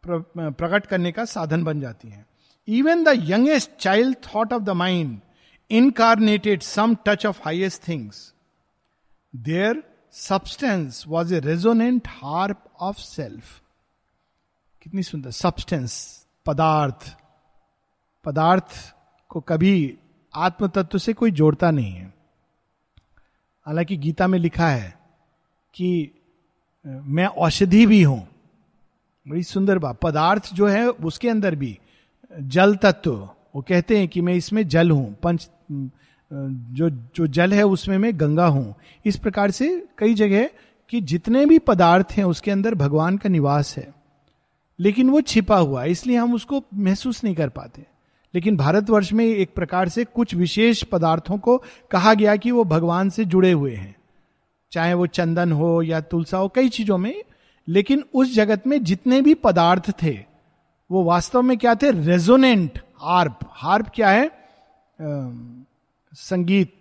[0.04, 2.26] प्रकट करने का साधन बन जाती हैं।
[2.68, 5.20] Even the youngest child thought of the mind
[5.72, 8.34] incarnated some touch of highest things
[9.34, 13.60] there substance was a resonant harp of self
[14.82, 17.18] कितनी सुंदर सब्सटेंस पदार्थ।
[18.26, 18.66] पदार्थ
[19.30, 19.98] को कभी
[20.36, 22.14] आत्म तत्व से कोई जोड़ता नहीं है।
[23.66, 25.00] हालाँकि गीता में लिखा है
[25.74, 26.12] कि
[26.86, 28.28] मैं औषधि भी हूँ।
[29.28, 31.80] बड़ी सुंदर बात। पदार्थ जो है, उसके अंदर भी
[32.40, 35.50] जल तत्व। वो कहते हैं कि मैं इसमें जल हूँ। पंच
[36.32, 40.50] जो जो जल है, उसमें मैं गंगा हूँ। इस प्रकार से कई जगह
[40.90, 44.01] कि जितने भी पदार्थ हैं, उसके अंदर भगवान का निवास है।
[44.82, 47.86] लेकिन वो छिपा हुआ इसलिए हम उसको महसूस नहीं कर पाते।
[48.36, 53.10] लेकिन भारतवर्ष में एक प्रकार से कुछ विशेष पदार्थों को कहा गया कि वो भगवान
[53.10, 53.96] से जुड़े हुए हैं।
[54.72, 57.24] चाहे वो चंदन हो या तुलसा हो कई चीज़ों में
[57.68, 60.26] लेकिन उस जगत में जितने भी पदार्थ थे
[60.92, 61.92] वो वास्तव में क्या थे?
[61.92, 64.28] रेजोनेंट हार्प हार्प क्या है?
[64.28, 64.32] आ,
[66.14, 66.74] संगीत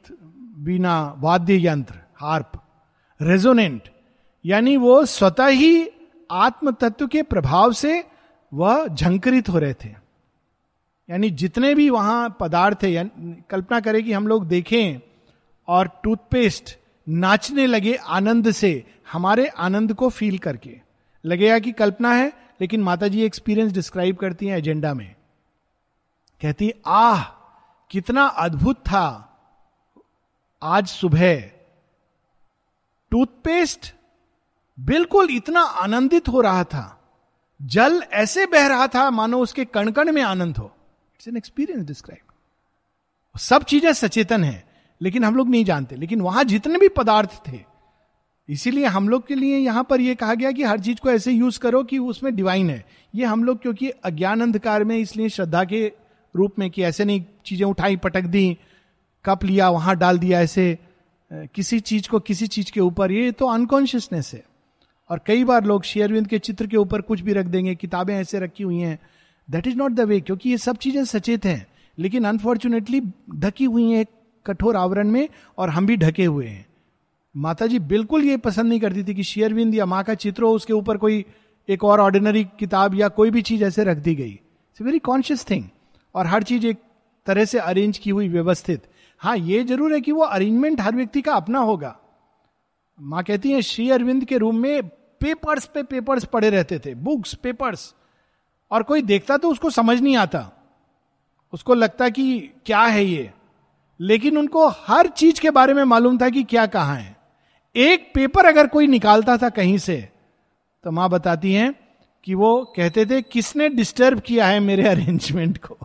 [0.59, 2.53] बिना वाद्य यंत्र हार्प
[3.23, 3.83] रेजोनेंट
[4.47, 5.91] यानी वो स्वतः ही
[6.31, 8.05] आत्म तत्व के प्रभाव से
[8.55, 9.89] वह झंकृत हो रहे थे।
[11.11, 13.11] यानी जितने भी वहाँ पदार्थ है
[13.51, 15.01] कल्पना करें कि हम लोग देखें
[15.69, 20.81] और टूथपेस्ट नाचने लगे आनंद से, हमारे आनंद को फील करके।
[21.25, 25.15] लगेगा कि कल्पना है, लेकिन माता जी एक्सपीरियंस डिस्क्राइब करती हैं एजेंडा में।
[26.43, 27.23] कहती आह,
[27.91, 29.27] कितना अद्भुत था।
[30.63, 31.41] आज सुबह
[33.11, 33.95] टूथपेस्ट
[34.81, 36.97] बिल्कुल इतना आनंदित हो रहा था।
[37.61, 40.71] जल ऐसे बह रहा था, मानो उसके कणकण में आनंद हो।
[41.15, 44.65] इट्स एन एक्सपीरियंस डिस्क्राइब सब चीज़ें सचेतन है,
[45.01, 47.61] लेकिन हम लोग नहीं जानते। लेकिन वहाँ जितने भी पदार्थ थे,
[48.49, 51.33] इसीलिए हम लोग के लिए यहाँ पर यह कहा गया कि हर चीज़ को ऐसे
[51.33, 55.65] यूज़ करो कि उसमें डिवाइन है। ये हम लोग क्योंकि अज्ञान अंधकार में, इसलिए श्रद्धा
[55.65, 55.87] के
[56.35, 58.57] रूप में कि ऐसे नहीं चीज़ें उठाई, पटक दी,
[59.25, 60.79] कप लिया, वहाँ डाल दिया ऐसे
[61.31, 64.45] किसी चीज़ को किसी चीज़ के ऊपर। ये तो अनकॉन्शियसनेस है।
[65.11, 68.39] और कई बार लोग शेयरविंद के चित्र के ऊपर कुछ भी रख देंगे, किताबें ऐसे
[68.39, 68.99] रखी हुई हैं।
[69.49, 71.67] That is not the way क्योंकि ये सब चीज़ें सचेत हैं।
[71.99, 73.01] लेकिन अनफॉर्चुनेटली
[73.35, 74.05] ढकी हुई हैं
[74.47, 76.67] कठोर आवरण में और हम भी ढके हुए हैं।
[77.35, 80.51] माता जी बिल्कुल ये पसंद नहीं करती थी कि शेयरविंद या माँ का चित्र हो,
[80.51, 81.25] उसके ऊपर कोई
[81.69, 85.45] एक और ऑर्डिनरी किताब या कोई भी चीज़ ऐसे रख दी गई। इट्स वेरी कॉन्शियस
[85.51, 85.65] थिंग
[86.15, 86.79] और हर चीज़ एक
[87.27, 88.87] तरह से अरेंज की हुई, व्यवस्थित।
[89.21, 91.97] हाँ ये ज़रूर है कि वो अरेंजमेंट हर व्यक्ति का अपना होगा।
[92.99, 94.83] माँ कहती है, श्री अरविंद के रूम में
[95.21, 97.95] पेपर्स पे पेपर्स पड़े रहते थे बुक्स पेपर्स
[98.71, 100.51] और कोई देखता तो उसको समझ नहीं आता।
[101.53, 103.31] उसको लगता कि क्या है ये?
[104.01, 107.17] लेकिन उनको हर चीज़ के बारे में मालूम था कि क्या कहा है।
[107.77, 109.97] एक पेपर अगर कोई निकालता था कहीं से
[110.85, 111.75] तो माँ बताती हैं
[112.25, 115.77] कि वो कहते थे, किसने डिस्टर्ब किया है मेरे अरेंजमेंट को?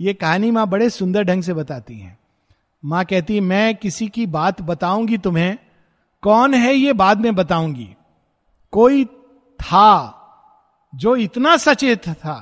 [0.00, 2.18] ये कहानी माँ बड़े सुंदर ढंग से बताती हैं।
[2.84, 5.58] माँ कहती है, मैं किसी की बात बताऊँगी तुम्हें,
[6.22, 7.88] कौन है ये बाद में बताऊँगी?
[8.72, 9.04] कोई
[9.60, 10.12] था
[10.92, 12.36] जो इतना सचेत था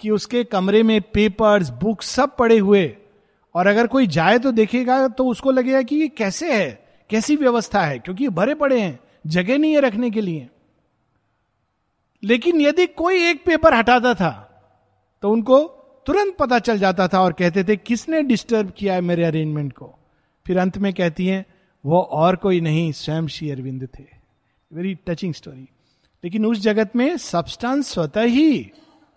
[0.00, 2.96] कि उसके कमरे में पेपर्स बुक्स सब पड़े हुए,
[3.54, 6.70] और अगर कोई जाए तो देखेगा तो उसको लगेगा कि ये कैसे है?
[7.10, 7.98] कैसी व्यवस्था है?
[7.98, 10.48] क्योंकि भरे पड़े हैं, जगह नहीं है रखने के लिए।
[12.22, 14.30] लेकिन यदि कोई एक पेपर हटाता था
[15.22, 15.58] तो उनको
[16.06, 19.94] तुरंत पता चल जाता था और कहते थे, किसने डिस्टर्ब किया है मेरे अरेंजमेंट को?
[20.46, 21.44] फिर अंत में कहती हैं,
[21.84, 24.23] वो और कोई नहीं स्वयं श्री अरविंद थे।
[24.72, 25.68] वेरी टचिंग स्टोरी
[26.24, 28.70] लेकिन उस जगत में सब्सटेंस स्वतः ही,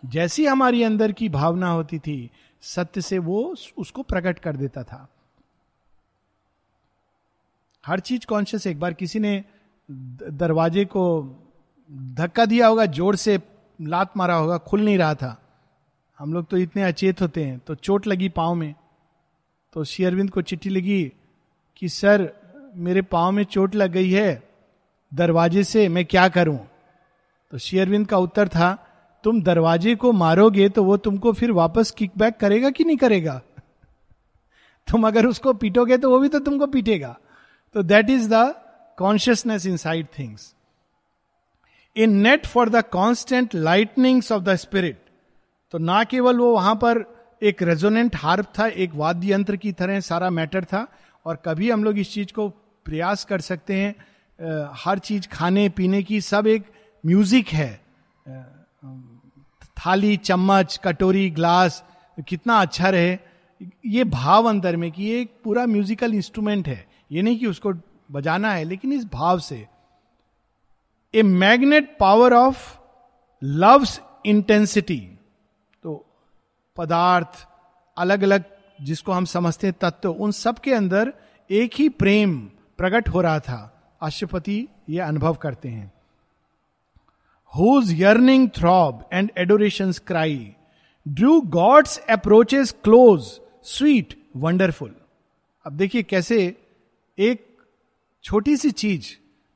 [0.06, 2.30] जैसी हमारी अंदर की भावना होती थी,
[2.62, 5.08] सत्य से वो उसको प्रकट कर देता था।
[7.86, 9.44] हर चीज़ कॉन्शियस एक बार किसी ने
[9.90, 11.24] दरवाजे को
[11.92, 13.40] धक्का दिया होगा, ज़ोर से
[13.82, 15.42] लात मारा होगा, खुल नहीं रहा था।
[16.20, 18.74] हम लोग तो इतने अचेत होते हैं तो चोट लगी पाँव में।
[19.74, 21.14] तो शेयरविंद को चिट्ठी लगी
[21.76, 22.32] कि, सर,
[22.76, 24.47] मेरे पाँव में चोट लग गई है
[25.14, 26.60] दरवाजे से मैं क्या करूँ?
[27.52, 28.88] तो शेयरविंद का उत्तर था,
[29.24, 33.42] तुम दरवाजे को मारोगे तो वो तुमको फिर वापस किक बैक करेगा कि नहीं करेगा?
[34.92, 37.18] तुम अगर उसको पीटोगे तो वो भी तो तुमको पीटेगा।
[37.74, 38.56] तो that is the
[38.98, 40.56] consciousness inside things
[42.14, 45.02] innate for the constant lightnings of the spirit
[45.72, 50.00] तो ना केवल वो वहाँ पर एक रेजोनेंट हार्प था, एक वाद्य यंत्र की तरह
[50.00, 50.88] सारा मैटर था,
[51.26, 52.50] और कभी हम लोग इस चीज़ को
[52.86, 53.96] प्रयास कर सकते हैं।
[54.76, 56.66] हर चीज़ खाने, पीने की सब एक
[57.06, 57.82] म्यूज़िक है।
[59.78, 61.84] थाली, चम्मच, कटोरी, ग्लास,
[62.28, 63.18] कितना अच्छा रहे।
[63.86, 67.74] ये भाव अंदर में कि ये एक पूरा म्यूजिकल इंस्ट्रूमेंट है। ये नहीं कि उसको
[68.12, 69.68] बजाना है, लेकिन इस भाव से।
[71.14, 72.78] A magnet power of
[73.44, 75.00] love's intensity.
[75.84, 76.06] तो
[76.78, 77.48] पदार्थ
[77.98, 78.44] अलग अलग
[78.82, 81.14] जिसको हम समझते हैं, तत्व, उन सब के अंदर
[81.52, 82.40] एक ही प्रेम
[82.78, 85.92] प्रकट हो रहा था। अश्वपति ये अनुभव करते हैं।
[87.54, 90.56] Whose yearning throb and adoration cry
[91.06, 94.96] drew god's approaches close sweet wonderful
[95.66, 96.56] अब देखिए कैसे
[97.18, 97.46] एक
[98.24, 99.08] छोटी सी चीज़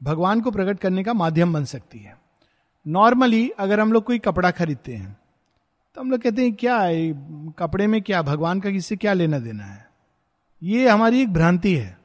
[0.01, 2.15] भगवान को प्रकट करने का माध्यम बन सकती है।
[2.86, 5.17] नॉर्मली अगर हम लोग कोई कपड़ा खरीदते हैं
[5.97, 7.12] तो हम लोग कहते हैं, क्या है,
[7.60, 9.89] कपड़े में क्या, भगवान का किससे क्या लेना देना है?
[10.62, 11.97] ये हमारी एक भ्रांति है।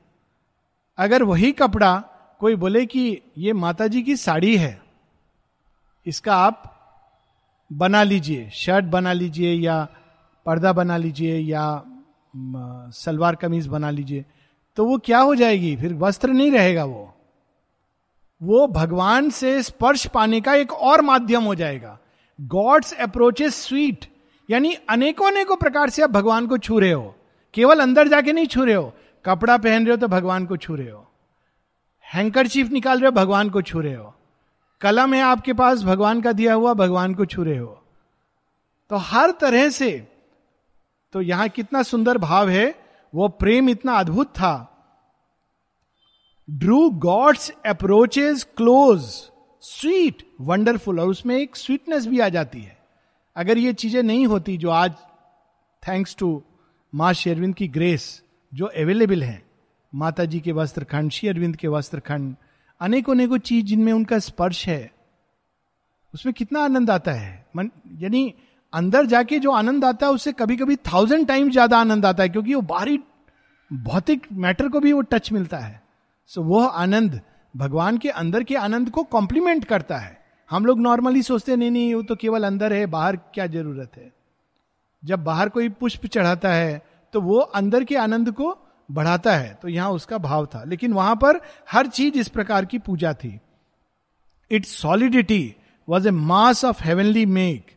[0.99, 1.93] अगर वही कपड़ा
[2.41, 4.81] कोई बोले कि ये माता जी की साड़ी है,
[6.07, 6.73] इसका आप
[7.71, 9.83] बना लीजिए, शर्ट बना लीजिए या
[10.47, 11.83] पर्दा बना लीजिए या
[12.95, 14.25] सलवार कमीज बना लीजिए
[14.77, 15.77] तो वो क्या हो जाएगी?
[15.77, 17.13] फिर वस्त्र नहीं रहेगा वो।
[18.41, 21.99] वो भगवान से स्पर्श पाने का एक और माध्यम हो जाएगा।
[22.39, 24.05] गॉड्स अप्रोचेस स्वीट
[24.49, 27.15] यानी अनेकों अनेकों प्रकार से आप भगवान को छू रहे हो।
[27.55, 28.93] केवल अंदर जाके नहीं छू रहे हो।
[29.25, 31.06] कपड़ा पहन रहे हो तो भगवान को छू रहे हो।
[32.07, 34.13] हैंकर चीफ निकाल रहे हो, भगवान को छू रहे हो।
[34.81, 37.83] कलम है आपके पास, भगवान का दिया हुआ, भगवान को छू रहे हो।
[38.91, 39.91] तो हर तरह से
[41.13, 42.75] तो यहाँ कितना सुंदर भाव है,
[43.13, 44.73] वो प्रेम इतना अद्भुत था।
[46.49, 49.03] Drew god's approaches close
[49.63, 52.77] sweet wonderful और उसमें एक स्वीटनेस भी आ जाती है।
[53.37, 54.93] अगर ये चीज़ें नहीं होती जो आज
[55.83, 56.43] थैंक्स टू
[56.93, 59.43] माँ शेरविंद की ग्रेस जो अवेलेबल है
[59.93, 62.35] माता जी के वस्त्र खंड श्री अरविंद के वस्त्र खंड
[62.81, 64.91] अनेकों चीज़ जिनमें उनका स्पर्श है,
[66.15, 68.35] उसमें कितना आनंद आता है। मन, यानी
[68.73, 72.29] अंदर जाके जो आनंद आता है, उससे कभी कभी थाउज़ेंड टाइम ज़्यादा आनंद आता है,
[72.29, 72.99] क्योंकि वो बाहरी
[73.71, 75.81] भौतिक मैटर को भी वो टच मिलता है।
[76.31, 77.21] सो वह आनंद
[77.55, 80.19] भगवान के अंदर के आनंद को कॉम्प्लीमेंट करता है।
[80.51, 84.13] हम लोग नॉर्मली सोचते नहीं नहीं वो तो केवल अंदर है, बाहर क्या ज़रूरत है?
[85.03, 86.83] जब बाहर कोई पुष्प चढ़ाता है
[87.15, 88.57] तो वो अंदर के आनंद को
[88.89, 91.41] बढ़ाता है तो यहाँ उसका भाव था। लेकिन वहाँ पर
[91.73, 93.39] हर चीज़ इस प्रकार की पूजा थी।
[94.51, 95.55] Its solidity
[95.89, 97.71] was a mass of heavenly make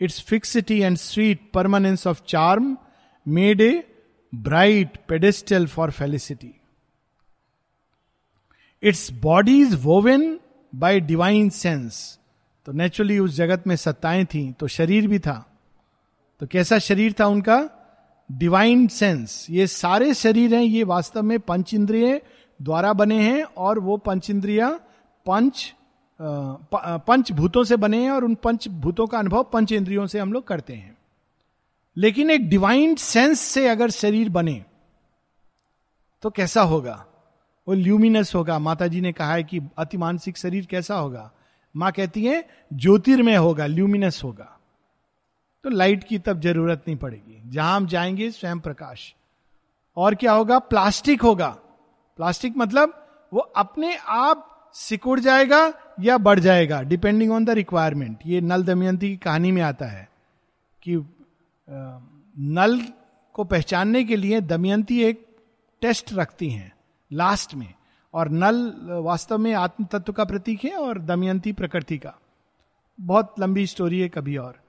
[0.00, 2.76] its fixity and sweet permanence of charm
[3.26, 3.72] made a
[4.32, 6.54] bright pedestal for felicity
[8.82, 10.38] its body is woven
[10.72, 12.18] by divine sense
[12.66, 15.34] तो नेचुरली उस जगत में सत्ताएँ थी तो शरीर भी था।
[16.40, 17.56] तो कैसा शरीर था उनका?
[18.32, 22.20] डिवाइन सेंस ये सारे शरीर हैं, ये वास्तव में पंच इंद्रिय
[22.60, 24.68] द्वारा बने हैं और वो पंच इंद्रिया
[25.26, 25.74] पंच
[26.20, 30.32] पंच भूतों से बने हैं और उन पंच भूतों का अनुभव पंच इंद्रियों से हम
[30.32, 30.96] लोग करते हैं।
[31.96, 34.64] लेकिन एक डिवाइन सेंस से अगर शरीर बने
[36.22, 37.04] तो कैसा होगा?
[37.66, 41.30] वो ल्यूमिनस होगा। माता जी ने कहा है कि अति मानसिक शरीर कैसा होगा?
[41.74, 44.58] माँ कहती है, ज्योतिर्मय होगा ल्यूमिनस होगा।
[45.64, 49.14] तो लाइट की तब ज़रूरत नहीं पड़ेगी। जहाँ हम जाएँगे, स्वयं प्रकाश।
[49.96, 50.58] और क्या होगा?
[50.58, 51.48] प्लास्टिक होगा।
[52.16, 58.40] प्लास्टिक मतलब वो अपने आप सिकुड़ जाएगा या बढ़ जाएगा डिपेंडिंग ऑन द रिक्वायरमेंट ये
[58.40, 60.08] नल दमयंती की कहानी में आता है
[60.82, 60.96] कि
[62.38, 62.80] नल
[63.32, 65.26] को पहचानने के लिए दमयंती एक
[65.82, 66.72] टेस्ट रखती हैं
[67.12, 67.72] लास्ट में।
[68.14, 68.72] और नल
[69.04, 72.14] वास्तव में आत्म तत्व का प्रतीक है और दमयंती प्रकृति का।
[73.00, 74.61] बहुत लंबी स्टोरी है कभी और।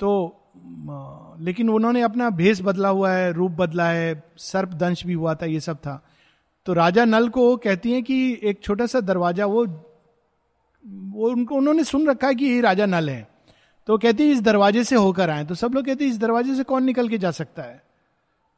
[0.00, 0.42] तो
[1.40, 5.46] लेकिन उन्होंने अपना भेष बदला हुआ है, रूप बदला है, सर्प दंश भी हुआ था,
[5.46, 6.04] ये सब था।
[6.66, 9.66] तो राजा नल को कहती हैं कि एक छोटा सा दरवाज़ा, वो
[10.86, 13.28] वो उनको, उन्होंने सुन रखा है कि ये राजा नल है।
[13.86, 16.54] तो कहती है, इस दरवाजे से होकर आए। तो सब लोग कहते हैं, इस दरवाजे
[16.54, 17.82] से कौन निकल के जा सकता है?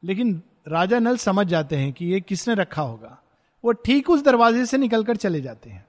[0.05, 3.23] लेकिन राजा नल समझ जाते हैं कि ये किसने रखा होगा।
[3.65, 5.87] वो ठीक उस दरवाजे से निकलकर चले जाते हैं।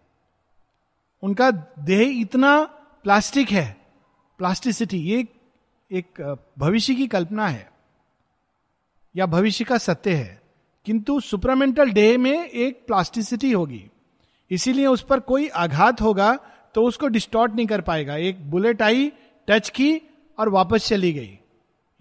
[1.23, 2.63] उनका देह इतना
[3.03, 3.77] प्लास्टिक है,
[4.37, 5.27] प्लास्टिसिटी, ये
[5.91, 6.21] एक
[6.59, 7.69] भविष्य की कल्पना है,
[9.15, 10.41] या भविष्य का सत्य है,
[10.85, 13.83] किंतु सुपरामेंटल डे में एक प्लास्टिसिटी होगी।
[14.51, 16.37] इसीलिए उस पर कोई आघात होगा
[16.75, 19.11] तो उसको डिस्टॉर्ट नहीं कर पाएगा। एक बुलेट आई,
[19.47, 20.01] टच की
[20.37, 21.37] और वापस चली गई।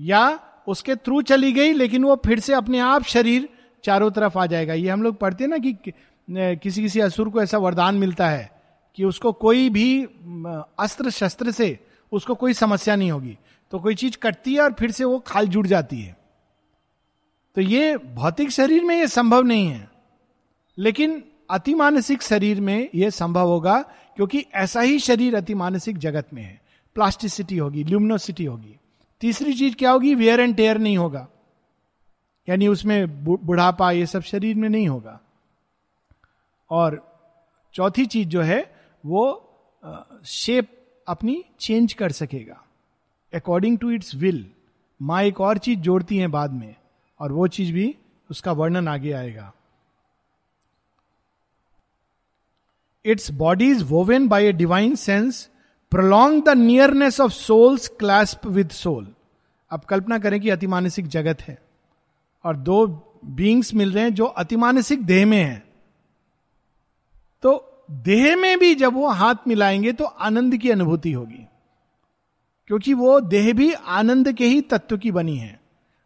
[0.01, 3.49] या उसके थ्रू चली गई, लेकिन वो फिर से अपने आप शरीर
[3.85, 5.77] चारों तरफ़ आ जाएगा। ये हम लोग पढ़ते हैं ना कि
[6.29, 8.51] किसी किसी असुर को ऐसा वरदान मिलता है
[8.99, 10.03] कि उसको कोई भी
[10.79, 11.79] अस्त्र शस्त्र से
[12.13, 13.37] उसको कोई समस्या नहीं होगी।
[13.73, 16.17] तो कोई चीज़ कटती है और फिर से वो खाल जुड़ जाती है।
[17.57, 19.89] तो ये भौतिक शरीर में ये संभव नहीं है,
[20.79, 23.81] लेकिन अतिमानसिक शरीर में यह संभव होगा,
[24.17, 26.61] क्योंकि ऐसा ही शरीर अतिमानसिक जगत में है।
[26.97, 28.75] प्लास्टिसिटी होगी, ल्यूमिनोसिटी होगी।
[29.21, 30.15] तीसरी चीज़ क्या होगी?
[30.15, 31.27] वेयर एंड टेयर नहीं होगा।
[32.49, 35.21] यानी उसमें बुढ़ापा ये सब शरीर में नहीं होगा।
[36.71, 37.03] और
[37.75, 38.61] चौथी चीज़ जो है,
[39.05, 39.25] वो
[40.25, 40.69] शेप
[41.09, 42.63] अपनी चेंज कर सकेगा।
[43.33, 44.45] अकॉर्डिंग टू इट्स विल
[45.01, 46.75] माँ एक और चीज़ जोड़ती है बाद में,
[47.21, 47.95] और वो चीज़ भी
[48.31, 49.53] उसका वर्णन आगे आएगा।
[53.05, 55.49] Its body is woven by a divine sense
[55.93, 59.07] prolong the nearness of soul's clasp with soul
[59.71, 61.59] अब कल्पना करें कि अतिमानसिक जगत है,
[62.45, 62.87] और दो
[63.27, 65.63] बींग्स मिल रहे हैं जो अतिमानसिक देह में है।
[67.43, 67.53] तो
[67.91, 71.45] देह में भी जब वो हाथ मिलाएँगे तो आनंद की अनुभूति होगी।
[72.69, 75.61] क्योंकि वो देह भी आनंद के ही तत्व की बनी है।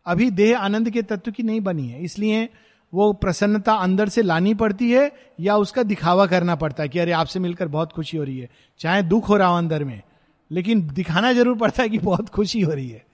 [0.06, 2.48] अभी देह आनंद के तत्व की नहीं बनी है। इसलिए
[2.92, 7.12] वो प्रसन्नता अंदर से लानी पड़ती है या उसका दिखावा करना पड़ता है कि अरे
[7.12, 8.48] आपसे मिलकर बहुत खुशी हो रही है।
[8.80, 10.02] चाहे दुख हो रहा हो अंदर में,
[10.50, 13.06] लेकिन दिखाना ज़रूर पड़ता है कि बहुत खुशी हो रही है।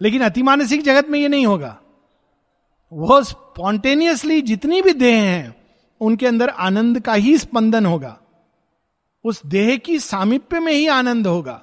[0.00, 1.78] लेकिन अतिमानसिक जगत में ये नहीं होगा।
[2.92, 5.56] वो स्पॉन्टेनियसली जितनी भी देह हैं,
[6.00, 8.18] उनके अंदर आनंद का ही स्पंदन होगा।
[9.24, 11.62] उस देह की सामिप्य में ही आनंद होगा।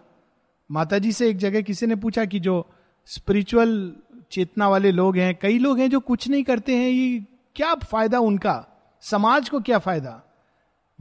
[0.74, 2.70] माता जी से एक जगह किसी ने पूछा कि जो
[3.06, 3.96] स्पिरिचुअल
[4.32, 8.20] चेतना वाले लोग हैं, कई लोग हैं जो कुछ नहीं करते हैं, ये क्या फ़ायदा
[8.20, 8.66] उनका?
[9.02, 10.24] समाज को क्या फ़ायदा?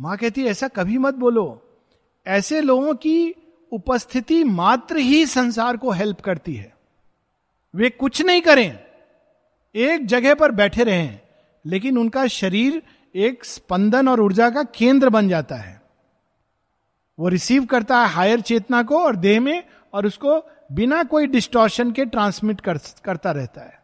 [0.00, 1.62] माँ कहती है, ऐसा कभी मत बोलो।
[2.26, 3.34] ऐसे लोगों की
[3.72, 6.76] उपस्थिति मात्र ही संसार को हेल्प करती है।
[7.74, 8.78] वे कुछ नहीं करें।
[9.74, 11.20] एक जगह पर बैठे रहें,
[11.66, 12.82] लेकिन उनका शरीर
[13.14, 15.81] एक स्पंदन और ऊर्जा का केंद्र बन जाता है।
[17.22, 20.38] वो रिसीव करता है हायर चेतना को और देह में और उसको
[20.72, 23.80] बिना कोई डिस्टॉर्शन के ट्रांसमिट कर, करता रहता है।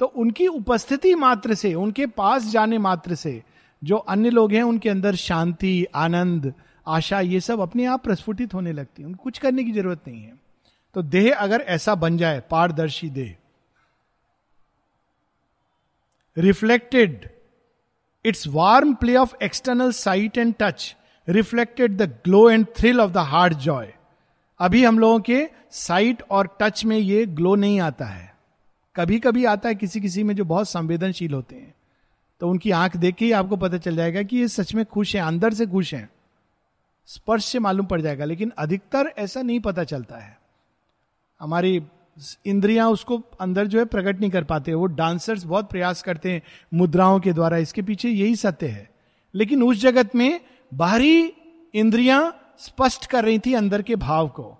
[0.00, 3.42] तो उनकी उपस्थिति मात्र से उनके पास जाने मात्र से
[3.82, 6.52] जो अन्य लोग हैं उनके अंदर शांति आनंद
[6.86, 10.22] आशा ये सब अपने आप प्रस्फुटित होने लगती है। उनको कुछ करने की ज़रूरत नहीं
[10.22, 10.38] है।
[10.94, 13.34] तो देह अगर ऐसा बन जाए पारदर्शी देह
[16.36, 17.28] reflected
[18.24, 20.96] its warm play of external sight and touch
[21.30, 23.94] reflected the glow and thrill of the heart joy
[24.60, 28.34] अभी हम लोगों के साइट और टच में ये ग्लो नहीं आता है।
[28.96, 31.74] कभी कभी आता है किसी किसी में जो बहुत संवेदनशील होते हैं।
[32.40, 35.16] तो उनकी आँख देख के ही आपको पता चल जाएगा कि ये सच में खुश
[35.16, 36.10] है, अंदर से खुश हैं।
[37.06, 40.40] स्पर्श से मालूम पड़ जाएगा, लेकिन अधिकतर ऐसा नहीं पता चलता है।
[41.40, 41.82] हमारी
[42.46, 46.42] इंद्रियाँ उसको अंदर जो है प्रकट नहीं कर पाते, वो डांसर्स बहुत प्रयास करते हैं
[46.74, 48.90] मुद्राओं के द्वारा, इसके पीछे यही सत्य है।
[49.34, 50.40] लेकिन उस जगत में
[50.72, 51.32] बाहरी
[51.74, 52.20] इंद्रियाँ
[52.58, 54.56] स्पष्ट कर रही थी अंदर के भाव को।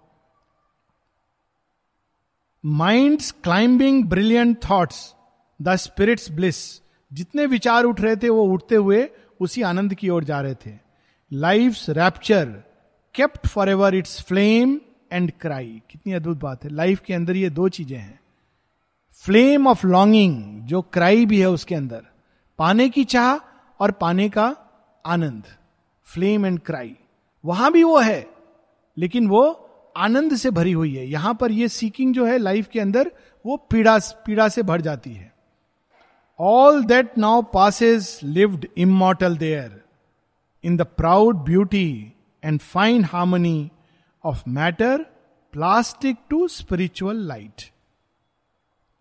[2.65, 5.15] Mind's climbing brilliant thoughts
[5.63, 6.57] the spirit's bliss
[7.13, 9.09] जितने विचार उठ रहे थे, वो उठते हुए
[9.41, 10.79] उसी आनंद की ओर जा रहे थे।
[11.33, 12.45] Life rapture
[13.15, 14.81] kept for ever its flame
[15.13, 18.21] and cry कितनी अद्भुत बात है। लाइफ के अंदर ये दो चीज़ें हैं।
[19.25, 22.03] फ्लेम ऑफ़ लॉन्गिंग जो क्राई भी है उसके अंदर।
[22.59, 23.37] पाने की चाह
[23.81, 24.57] और पाने का
[25.07, 25.45] आनंद।
[26.11, 26.95] Flame and cry.
[27.45, 28.27] वहाँ भी वो है,
[28.97, 29.43] लेकिन वो
[29.97, 33.11] आनंद से भरी हुई है। यहाँ पर ये सीकिंग जो है लाइफ के अंदर,
[33.45, 35.33] वो पीड़ा पीड़ा से भर जाती है।
[36.39, 39.81] All that now passes lived immortal there
[40.65, 43.71] in the proud beauty and fine harmony
[44.25, 45.07] of matter
[45.55, 47.63] plastic to spiritual light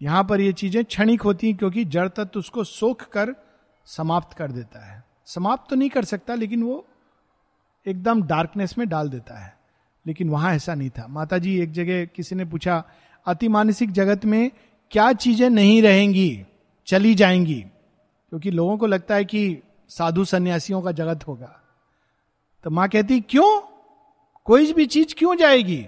[0.01, 3.33] यहाँ पर ये चीज़ें क्षणिक होती हैं क्योंकि जड़ तत्व उसको सोख कर
[3.87, 6.85] समाप्त कर देता है। समाप्त तो नहीं कर सकता, लेकिन वो
[7.87, 9.57] एकदम डार्कनेस में डाल देता है।
[10.07, 12.83] लेकिन वहाँ ऐसा नहीं था। माता जी एक जगह किसी ने पूछा,
[13.25, 14.51] अति मानसिक जगत में
[14.91, 16.45] क्या चीज़ें नहीं रहेंगी?
[16.87, 17.61] चली जाएँगी?
[18.29, 19.57] क्योंकि लोगों को लगता है कि
[19.89, 21.59] साधु सन्यासियों का जगत होगा।
[22.63, 23.61] तो माँ कहती, क्यों?
[24.45, 25.85] कोई भी चीज़ क्यों जाएगी?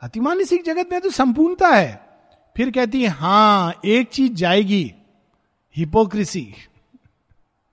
[0.00, 2.06] अति मानसिक जगत में तो संपूर्णता है।
[2.56, 4.94] फिर कहती, है हाँ एक चीज़ जाएगी
[5.76, 6.54] हिपोक्रेसी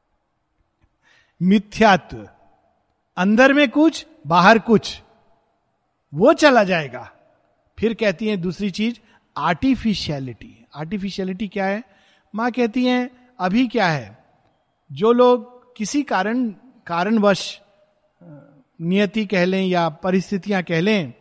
[1.42, 2.30] मिथ्यात्व।
[3.20, 5.02] अंदर में कुछ, बाहर कुछ।
[6.14, 7.12] वो चला जाएगा।
[7.80, 9.00] फिर कहती है दूसरी चीज़
[9.38, 11.84] आर्टिफिशियलिटी आर्टिफिशियलिटी क्या है?
[12.36, 14.26] माँ कहती है, अभी क्या है?
[14.92, 16.50] जो लोग किसी कारण,
[16.88, 17.62] कारणवश
[18.82, 21.14] नियति कह लें या परिस्थितियाँ कह लें,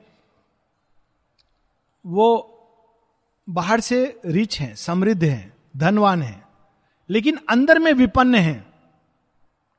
[2.07, 2.55] वो
[3.49, 6.49] बाहर से रिच हैं, समृद्ध हैं, धनवान हैं।
[7.11, 8.68] लेकिन अंदर में विपन्न हैं।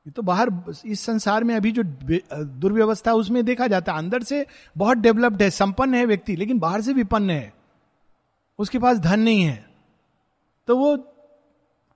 [0.06, 0.50] ये तो बाहर,
[0.86, 4.46] इस संसार में अभी जो दुर्व्यवस्था उसमें देखा जाता है, अंदर से
[4.76, 7.52] बहुत डेवलप्ड है, संपन्न है व्यक्ति, लेकिन बाहर से विपन्न है।
[8.58, 9.64] उसके पास धन नहीं है।
[10.68, 10.96] तो वो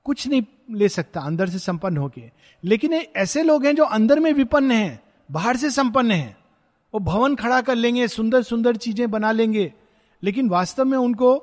[0.06, 2.30] कुछ नहीं ले सकता अंदर से संपन्न होके।
[2.64, 6.36] लेकिन ऐसे लोग हैं जो अंदर में विपन्न हैं, बाहर से संपन्न हैं।
[6.94, 9.72] वो भवन खड़ा कर लेंगे सुंदर सुंदर चीज़ें बना लेंगे,
[10.22, 11.36] लेकिन वास्तव में उनको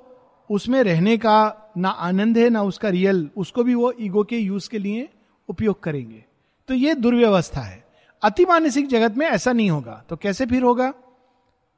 [0.49, 4.70] उसमें रहने का ना आनंद है, ना उसका रियल उसको भी वो ईगो के यूज़
[4.70, 5.09] के लिए
[5.49, 6.26] उपयोग करेंगे।
[6.72, 7.84] तो ये दुर्व्यवस्था है।
[8.24, 10.93] अति मानसिक जगत में ऐसा नहीं होगा। तो कैसे फिर होगा?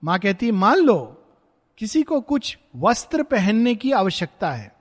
[0.04, 1.26] माँ कहती है, मान लो,
[1.78, 4.76] किसी को कुछ वस्त्र पहनने की आवश्यकता है।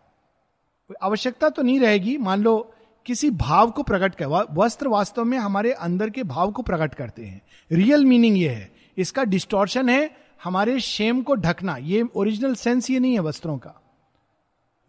[1.03, 2.75] आवश्यकता तो नहीं रहेगी। मान लो,
[3.07, 7.25] किसी भाव को प्रकट कर वस्त्र वास्तव में हमारे अंदर के भाव को प्रकट करते
[7.25, 7.43] हैं।
[7.73, 12.99] रियल मीनिंग ये है। इसका डिस्टोर्शन है हमारे शेम को ढकना। ये ओरिजिनल सेंस ये
[12.99, 13.83] नहीं है वस्त्रों का।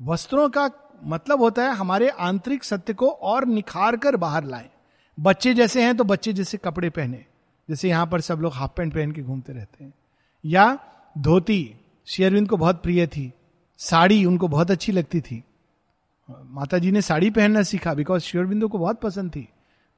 [0.01, 0.71] वस्त्रों का
[1.03, 4.69] मतलब होता है हमारे आंतरिक सत्य को और निखार कर बाहर लाएँ।
[5.20, 7.26] बच्चे जैसे हैं तो बच्चे जैसे कपड़े पहने।
[7.70, 9.93] जैसे यहाँ पर सब लोग हाफ़ पैंट पहन के घूमते रहते हैं।
[10.45, 10.80] या
[11.18, 13.34] धोती शेयरविंद को बहुत प्रिय थी।
[13.78, 15.43] साड़ी उनको बहुत अच्छी लगती थी।
[16.30, 19.49] माता जी ने साड़ी पहनना सीखा बिकॉज़ शेयरविंदो को बहुत पसंद थी।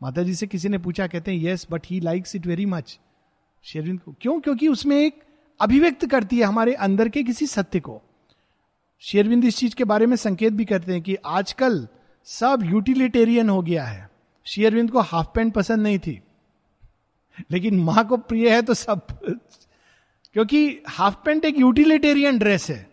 [0.02, 3.00] माता जी से किसी ने पूछा, कहते हैं yes but he likes it very much
[3.64, 4.40] शेरविंद को, क्यों?
[4.40, 5.24] क्योंकि उसमें एक
[5.60, 8.02] अभिव्यक्त करती है हमारे अंदर के किसी सत्य को.
[9.00, 11.88] शेरविंद इस चीज़ के बारे में संकेत भी करते हैं कि आजकल
[12.24, 14.10] सब यूटिलिटेरियन हो गया है।
[14.46, 16.22] शेयरविंद को हाफ़ पैंट पसंद नहीं थी।
[17.52, 19.02] लेकिन माँ को प्रिय है तो सब।
[20.34, 22.90] क्योंकि हाफ़ पैंट एक यूटिलिटेरियन ड्रेस है।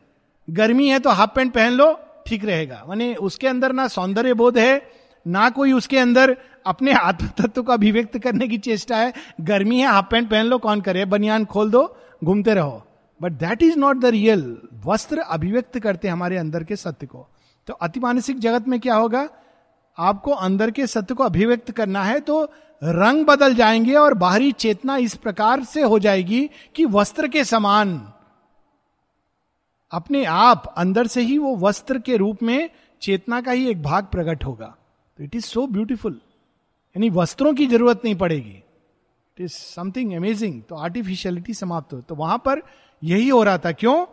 [0.50, 4.58] गर्मी है तो हाफ़ पैंट पहन लो, ठीक रहेगा। माने उसके अंदर ना सौंदर्य बोध
[4.58, 4.90] है,
[5.26, 6.36] ना कोई उसके अंदर
[6.66, 10.58] अपने आत्म तत्व को अभिव्यक्त करने की चेष्टा है। गर्मी है, हाफ़ पैंट पहन लो,
[10.58, 11.04] कौन करे?
[11.04, 12.86] बनियान खोल दो, घूमते रहो।
[13.22, 17.28] But that is not the real वस्त्र अभिव्यक्त करते हमारे अंदर के सत्य को।
[17.66, 19.28] तो अति मानसिक जगत में क्या होगा?
[19.98, 22.44] आपको अंदर के सत्य को अभिव्यक्त करना है तो
[22.82, 28.12] रंग बदल जाएँगे और बाहरी चेतना इस प्रकार से हो जाएगी कि वस्त्र के समान।
[29.92, 32.70] अपने आप अंदर से ही वो वस्त्र के रूप में
[33.02, 34.74] चेतना का ही एक भाग प्रकट होगा।
[35.18, 36.20] तो इट इज़ सो ब्यूटिफुल
[36.96, 42.14] यानी वस्त्रों की ज़रूरत नहीं पड़ेगी। इट इज़ समथिंग अमेजिंग तो आर्टिफिशियलिटी समाप्त हो। तो
[42.14, 42.62] वहाँ पर
[43.02, 44.06] यही हो रहा था। क्यों?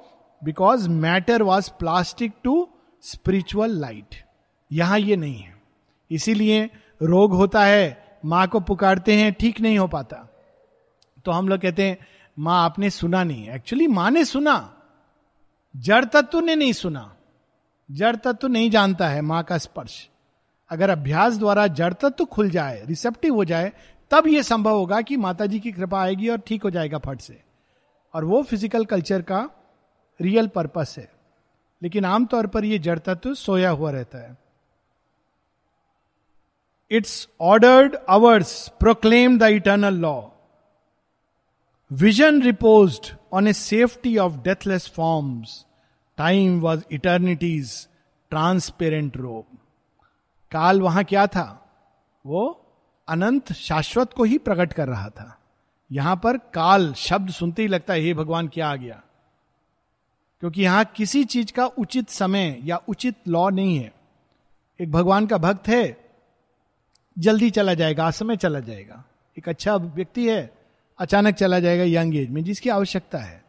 [0.43, 2.67] Because matter was plastic to
[3.01, 4.23] spiritual light
[4.71, 5.58] यहाँ ये नहीं है।
[6.11, 6.69] इसीलिए
[7.01, 10.29] रोग होता है, माँ को पुकारते हैं, ठीक नहीं हो पाता।
[11.25, 11.97] तो हम लोग कहते हैं,
[12.39, 14.75] माँ आपने सुना नहीं। एक्चुअली माँ ने सुना।
[15.77, 17.15] जड़ तत्व ने नहीं सुना।
[17.91, 20.09] जड़ तत्व नहीं जानता है माँ का स्पर्श।
[20.69, 23.73] अगर अभ्यास द्वारा जड़ तत्व खुल जाए रिसेप्टिव हो जाए,
[24.11, 27.21] तब यह संभव होगा कि माता जी की कृपा आएगी और ठीक हो जाएगा फट
[27.21, 27.41] से।
[28.13, 29.49] और वो फ़िज़िकल कल्चर का
[30.21, 31.11] रियल पर्पस है।
[31.83, 34.48] लेकिन आमतौर पर यह जड़ तत्व सोया हुआ रहता है।
[36.91, 40.21] Its ordered hours proclaim the eternal law
[41.91, 45.65] vision repose on a safety of deathless forms
[46.17, 47.87] time was eternity's
[48.29, 49.57] transparent robe
[50.51, 51.65] काल वहाँ क्या था?
[52.25, 52.65] वो
[53.07, 55.39] अनंत शाश्वत को ही प्रकट कर रहा था।
[55.91, 59.01] यहाँ पर काल शब्द सुनते ही लगता है, हे भगवान, क्या आ गया?
[60.39, 63.93] क्योंकि यहाँ किसी चीज़ का उचित समय या उचित लॉ नहीं है।
[64.81, 66.08] एक भगवान का भक्त है
[67.19, 69.03] जल्दी चला जाएगा, असमय चला जाएगा।
[69.37, 70.53] एक अच्छा व्यक्ति है,
[70.99, 73.43] अचानक चला जाएगा यंग एज में, जिसकी आवश्यकता है।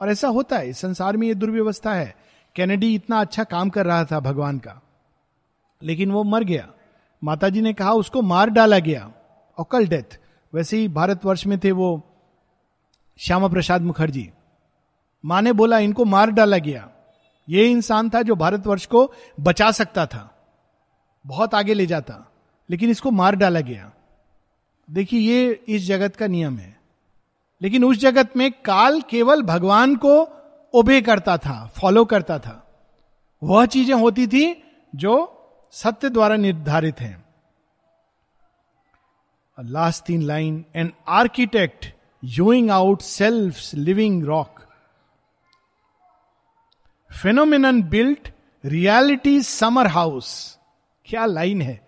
[0.00, 2.14] और ऐसा होता है संसार में ये दुर्व्यवस्था है।
[2.56, 4.80] कैनेडी इतना अच्छा काम कर रहा था भगवान का,
[5.82, 6.68] लेकिन वो मर गया।
[7.22, 9.10] माता जी ने कहा, उसको मार डाला गया
[9.58, 10.18] ऑकल डेथ।
[10.52, 12.02] वैसे ही भारतवर्ष में थे वो
[13.18, 14.30] श्यामा प्रसाद मुखर्जी।
[15.24, 16.88] माँ ने बोला, इनको मार डाला गया।
[17.48, 20.28] ये इंसान था जो भारतवर्ष को बचा सकता था,
[21.26, 22.31] बहुत आगे ले जाता।
[22.72, 23.92] लेकिन इसको मार डाला गया।
[24.90, 26.80] देखिए, ये इस जगत का नियम है।
[27.62, 30.28] लेकिन उस जगत में काल केवल भगवान को
[30.74, 32.68] ओबे करता था फॉलो करता था।
[33.42, 34.64] वह चीज़ें होती थी
[34.94, 35.38] जो
[35.70, 37.24] सत्य द्वारा निर्धारित हैं।
[39.60, 41.94] लास्ट तीन line an architect
[42.24, 44.60] hewing out self living rock
[47.22, 48.28] phenomenon built
[48.64, 50.58] reality summer house
[51.04, 51.81] क्या लाइन है?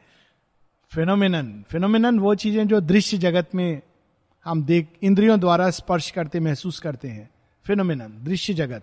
[0.94, 3.82] फेनोमिन फेनोमिन वो चीज़ें जो दृश्य जगत में
[4.44, 7.30] हम देख, इंद्रियों द्वारा स्पर्श करते, महसूस करते हैं।
[7.66, 8.82] फिनोमिन दृश्य जगत।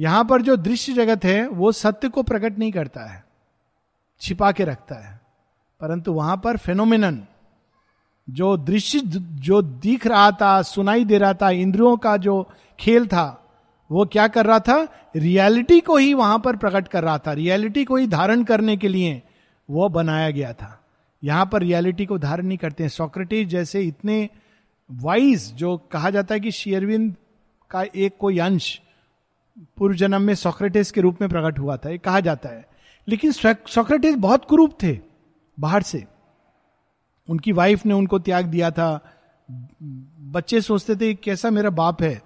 [0.00, 3.24] यहाँ पर जो दृश्य जगत है, वो सत्य को प्रकट नहीं करता है।
[4.20, 5.20] छिपा के रखता है।
[5.80, 7.26] परंतु वहाँ पर फेनोमिन
[8.30, 13.48] जो दृश्य, जो दिख रहा था, सुनाई दे रहा था, इंद्रियों का जो खेल था,
[13.90, 14.88] वो क्या कर रहा था?
[15.16, 18.88] रियलिटी को ही वहाँ पर प्रकट कर रहा था। रियलिटी को ही धारण करने के
[18.88, 19.22] लिए
[19.70, 20.84] वो बनाया गया था।
[21.24, 24.28] यहाँ पर रियलिटी को धारण नहीं करते हैं। सोक्रेटिस जैसे इतने
[24.90, 27.14] वाइज जो कहा जाता है कि शेयरविंद
[27.70, 28.80] का एक कोई अंश
[29.76, 32.66] पूर्व जन्म में सोक्रेटिस के रूप में प्रकट हुआ था, ये कहा जाता है।
[33.08, 34.98] लेकिन सोक्रेटिस बहुत कुरूप थे
[35.60, 36.04] बाहर से।
[37.30, 39.12] उनकी वाइफ ने उनको त्याग दिया था।
[40.20, 42.22] बच्चे सोचते थे, कैसा मेरा बाप है?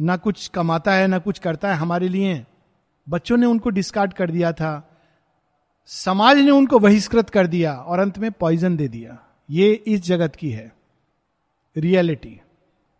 [0.00, 2.46] ना कुछ कमाता है, ना कुछ करता है, हमारे लिए।
[3.08, 4.91] बच्चों ने उनको डिस्कार्ड कर दिया था।
[5.86, 9.18] समाज ने उनको बहिष्कृत कर दिया और अंत में पॉइजन दे दिया।
[9.50, 10.72] ये इस जगत की है।
[11.76, 12.40] रियलिटी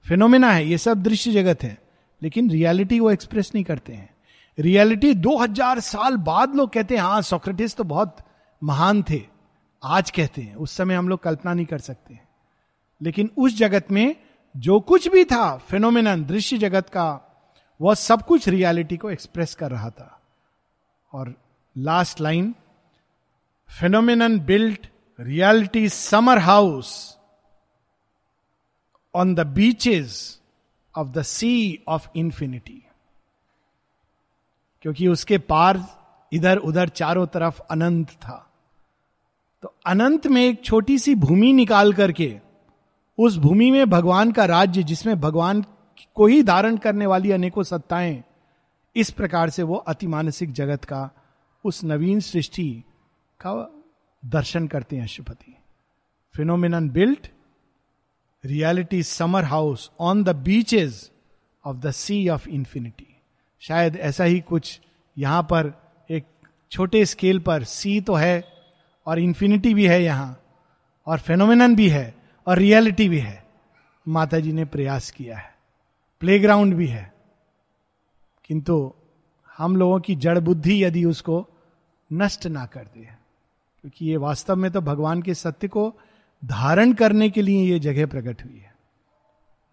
[0.05, 1.83] फिनोमिना है, ये सब दृश्य जगत है।
[2.22, 4.14] लेकिन रियलिटी वो एक्सप्रेस नहीं करते हैं।
[4.59, 8.16] रियलिटी 2000 साल बाद लोग कहते हैं हाँ सोक्रेटिस तो बहुत
[8.62, 9.22] महान थे।
[9.85, 12.20] आज कहते हैं। उस समय हम लोग कल्पना नहीं कर सकते।
[13.03, 14.16] लेकिन उस जगत में
[14.57, 17.28] जो कुछ भी था फिनोमिनन दृश्य जगत का
[17.80, 20.20] वह सब कुछ रियलिटी को एक्सप्रेस कर रहा था।
[21.12, 21.35] और
[21.78, 22.55] last line
[23.69, 24.87] phenomenon built
[25.19, 26.91] reality summer house
[29.15, 30.15] on the beaches
[30.95, 31.53] of the sea
[31.89, 32.83] of infinity
[34.85, 35.85] क्योंकि उसके पार
[36.33, 38.39] इधर उधर चारों तरफ़ अनंत था।
[39.63, 42.37] तो अनंत में एक छोटी सी भूमि निकाल करके
[43.19, 45.65] उस भूमि में भगवान का राज्य, जिसमें भगवान
[46.15, 48.23] को ही धारण करने वाली अनेकों सत्ताएँ,
[48.97, 51.09] इस प्रकार से वो अतिमानसिक जगत का
[51.65, 52.85] उस नवीन सृष्टि
[53.47, 53.82] का
[54.24, 55.57] दर्शन करते हैं Ashwapati.
[56.36, 57.28] Phenomenon built
[58.45, 61.11] reality summer house on the beaches
[61.64, 63.07] of the sea of infinity
[63.61, 64.80] शायद ऐसा ही कुछ
[65.18, 66.24] यहाँ पर एक
[66.70, 68.45] छोटे स्केल पर सी तो है
[69.07, 70.43] और इंफिनिटी भी है यहाँ,
[71.07, 72.14] और फेनोमिनन भी है,
[72.47, 73.47] और रियलिटी भी है।
[74.09, 75.55] माता जी ने प्रयास किया है।
[76.20, 77.14] प्लेग्राउंड भी है।
[78.45, 78.93] किंतु
[79.57, 81.49] हम लोगों की जड़ बुद्धि यदि उसको
[82.12, 83.22] नष्ट ना कर दे।
[83.83, 85.95] क्योंकि ये वास्तव में तो भगवान के सत्य को
[86.45, 88.74] धारण करने के लिए ये जगह प्रकट हुई है।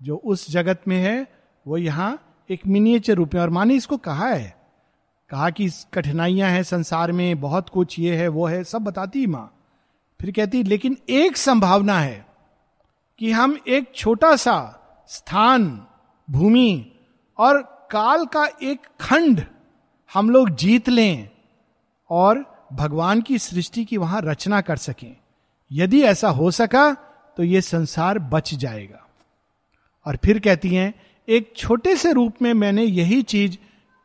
[0.01, 1.27] जो उस जगत में है,
[1.67, 4.57] वो यहाँ एक मिनिएचर रूप में, और माने इसको कहा है।
[5.29, 9.55] कहा कि कठिनाइयाँ हैं संसार में, बहुत कुछ ये है, वो है, सब बताती माँ।
[10.21, 12.25] फिर कहती, लेकिन एक संभावना है
[13.19, 15.85] कि हम एक छोटा सा स्थान,
[16.29, 16.91] भूमि
[17.37, 19.43] और काल का एक खंड
[20.13, 21.29] हम लोग जीत लें,
[22.09, 25.17] और भगवान की सृष्टि की वहाँ रचना कर सकें।
[25.71, 26.93] यदि ऐसा हो सका
[27.37, 29.07] तो ये संसार बच जाएगा।
[30.05, 30.93] और फिर कहती हैं,
[31.29, 33.57] एक छोटे से रूप में मैंने यही चीज़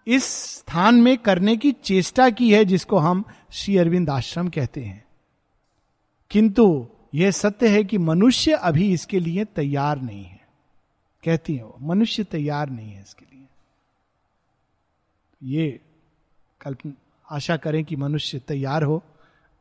[0.07, 5.05] इस स्थान में करने की चेष्टा की है, जिसको हम श्री अरविंद आश्रम कहते हैं।
[6.31, 10.41] किंतु यह सत्य है कि मनुष्य अभी इसके लिए तैयार नहीं है।
[11.25, 13.47] कहती है वो, मनुष्य तैयार नहीं है इसके लिए।
[15.43, 15.81] ये
[16.61, 16.93] कल्पना
[17.35, 19.03] आशा करें कि मनुष्य तैयार हो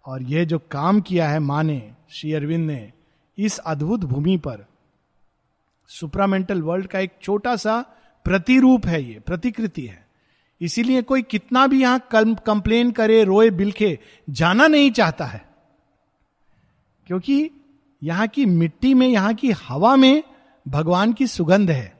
[0.06, 2.92] और यह जो काम किया है माँ ने, श्री अरविंद ने,
[3.38, 4.66] इस अद्भुत भूमि पर,
[5.88, 7.86] सुप्रामेंटल वर्ल्ड का एक छोटा सा
[8.24, 10.08] प्रतिरूप है ये, प्रतिकृति है।
[10.62, 14.00] इसीलिए कोई कितना भी यहाँ कंप्लेन करे, रोए, बिलखे,
[14.30, 15.46] जाना नहीं चाहता है।
[17.08, 17.52] क्योंकि
[18.04, 20.24] यहाँ की मिट्टी में, यहाँ की हवा में
[20.68, 21.98] भगवान की सुगंध है।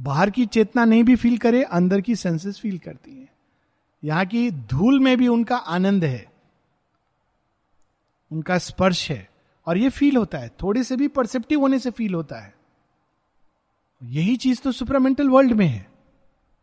[0.00, 3.35] बाहर की चेतना नहीं भी फील करे, अंदर की सेंसेस फील करती है।
[4.02, 6.26] यहाँ की धूल में भी उनका आनंद है,
[8.30, 9.28] उनका स्पर्श है,
[9.66, 12.54] और ये फील होता है। थोड़े से भी परसेप्टिव होने से फील होता है।
[14.02, 15.86] यही चीज़ तो सुपरामेंटल वर्ल्ड में है।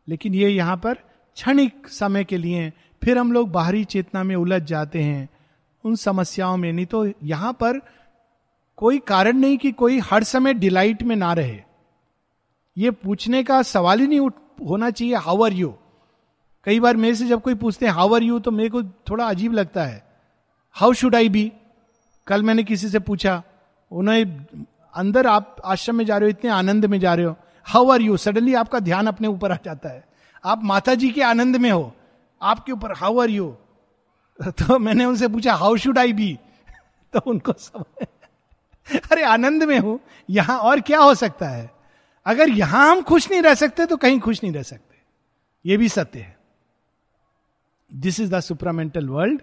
[0.07, 2.71] लेकिन ये यहाँ पर क्षणिक समय के लिए
[3.03, 5.29] फिर हम लोग बाहरी चेतना में उलझ जाते हैं।
[5.83, 7.79] उन समस्याओं में नहीं तो यहाँ पर
[8.77, 11.61] कोई कारण नहीं कि कोई हर समय डिलाइट में ना रहे।
[12.77, 14.33] ये पूछने का सवाल ही नहीं उठ,
[14.67, 15.73] होना चाहिए हाउ आर यू
[16.65, 19.25] कई बार मेरे से जब कोई पूछते हैं हाउ आर यू तो मेरे को थोड़ा
[19.25, 20.03] अजीब लगता है।
[20.71, 21.51] हाउ शुड आई बी
[22.27, 23.43] कल मैंने किसी से पूछा,
[23.91, 24.45] उन्हें
[24.93, 28.01] अंदर आप आश्रम में जा रहे हो, इतने आनंद में जा रहे हो। हाउ आर
[28.01, 30.03] यू सडनली आपका ध्यान अपने ऊपर आ जाता है।
[30.43, 31.93] आप माता जी के आनंद में हो,
[32.41, 33.55] आपके ऊपर हाउ आर यू
[34.41, 36.39] तो मैंने उनसे पूछा हाउ शुड आई बी
[37.13, 38.07] तो उनको समझ
[39.11, 39.99] अरे, आनंद में हो,
[40.29, 41.71] यहाँ और क्या हो सकता है?
[42.25, 44.97] अगर यहाँ हम खुश नहीं रह सकते तो कहीं खुश नहीं रह सकते।
[45.65, 46.32] ये भी सत्य है।
[47.93, 49.41] This is the supramental world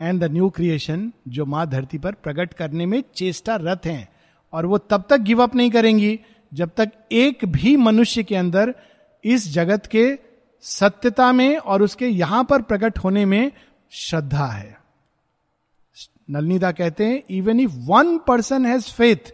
[0.00, 4.08] and the new creation जो माँ धरती पर प्रकट करने में चेष्टा रत हैं।
[4.52, 6.18] और वो तब तक गिव अप नहीं करेंगी
[6.52, 8.74] जब तक एक भी मनुष्य के अंदर
[9.24, 10.06] इस जगत के
[10.64, 13.52] सत्यता में और उसके यहाँ पर प्रकट होने में
[13.92, 14.76] श्रद्धा है।
[16.30, 19.32] नलनीदा कहते हैं even if one person has faith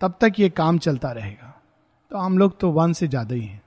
[0.00, 1.50] तब तक ये काम चलता रहेगा।
[2.10, 3.62] तो हम लोग तो वन से ज़्यादा ही हैं।